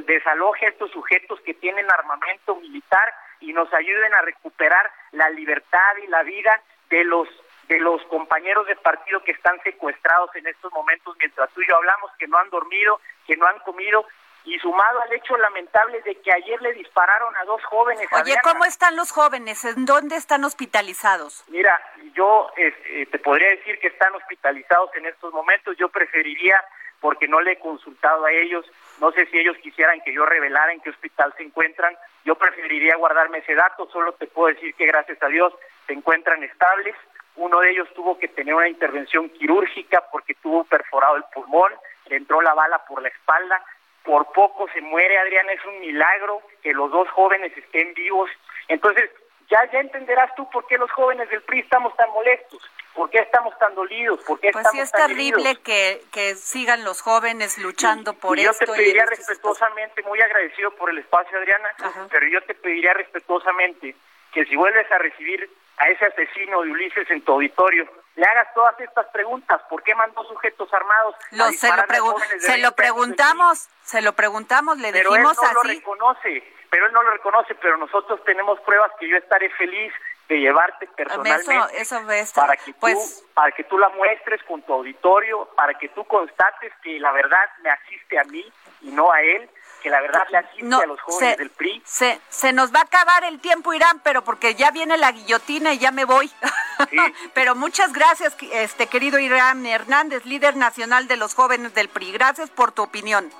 [0.07, 5.97] desaloje a estos sujetos que tienen armamento militar y nos ayuden a recuperar la libertad
[6.05, 7.29] y la vida de los
[7.67, 11.77] de los compañeros de partido que están secuestrados en estos momentos mientras tú y yo
[11.77, 14.07] hablamos, que no han dormido, que no han comido
[14.45, 18.07] y sumado al hecho lamentable de que ayer le dispararon a dos jóvenes.
[18.13, 19.65] Oye, ¿cómo están los jóvenes?
[19.65, 21.45] ¿En dónde están hospitalizados?
[21.49, 21.81] Mira,
[22.15, 25.77] yo eh, te podría decir que están hospitalizados en estos momentos.
[25.77, 26.61] Yo preferiría,
[27.01, 28.67] porque no le he consultado a ellos,
[29.01, 31.97] no sé si ellos quisieran que yo revelara en qué hospital se encuentran.
[32.25, 33.89] Yo preferiría guardarme ese dato.
[33.91, 35.53] Solo te puedo decir que gracias a Dios
[35.87, 36.97] se encuentran estables.
[37.37, 41.73] Uno de ellos tuvo que tener una intervención quirúrgica porque tuvo perforado el pulmón,
[42.07, 43.65] le entró la bala por la espalda
[44.05, 48.31] por poco se muere, Adrián, es un milagro que los dos jóvenes estén vivos.
[48.69, 49.11] Entonces,
[49.49, 52.63] ya, ya entenderás tú por qué los jóvenes del PRI estamos tan molestos,
[52.95, 56.85] por qué estamos tan dolidos, por qué pues estamos sí es terrible que, que sigan
[56.85, 58.67] los jóvenes luchando por y yo esto.
[58.67, 61.69] Yo te pediría respetuosamente, muy agradecido por el espacio, Adriana,
[62.11, 63.95] pero yo te pediría respetuosamente
[64.33, 68.53] que si vuelves a recibir a ese asesino de Ulises en tu auditorio, le hagas
[68.55, 69.61] todas estas preguntas.
[69.69, 71.15] ¿Por qué mandó sujetos armados?
[71.31, 75.55] Lo, se lo, se lo preguntamos, se lo preguntamos, le pero dijimos él no así.
[75.55, 79.93] lo reconoce, pero él no lo reconoce, pero nosotros tenemos pruebas que yo estaré feliz
[80.29, 84.63] de llevarte personalmente eso, eso para que pues, tú para que tú la muestres con
[84.63, 88.45] tu auditorio, para que tú constates que la verdad me asiste a mí
[88.83, 89.51] y no a él
[89.83, 91.83] que la verdad le asiste a los jóvenes del PRI.
[91.85, 95.73] Se, se nos va a acabar el tiempo, Irán, pero porque ya viene la guillotina
[95.73, 96.31] y ya me voy.
[97.35, 102.13] pero muchas gracias, este querido Irán Hernández, líder nacional de los jóvenes del PRI.
[102.13, 103.31] Gracias por tu opinión.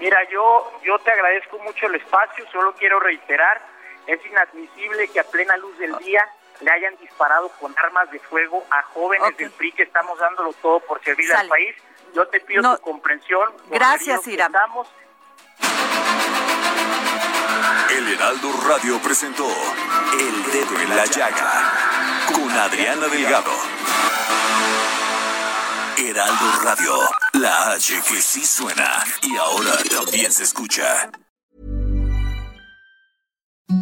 [0.00, 3.60] Mira, yo, yo te agradezco mucho el espacio, solo quiero reiterar,
[4.06, 6.24] es inadmisible que a plena luz del día
[6.60, 10.80] le hayan disparado con armas de fuego a jóvenes del PRI que estamos dándolo todo
[10.80, 11.74] por servir al país.
[12.14, 13.52] Yo te pido tu comprensión.
[13.68, 14.52] Gracias, Irán.
[17.90, 21.72] El Heraldo Radio presentó El Dedo en la Llaga
[22.32, 23.52] con Adriana Delgado.
[25.98, 26.92] Heraldo Radio,
[27.34, 31.10] la H que sí suena y ahora también se escucha.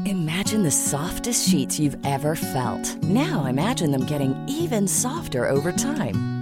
[0.07, 3.03] Imagine the softest sheets you've ever felt.
[3.03, 6.34] Now imagine them getting even softer over time.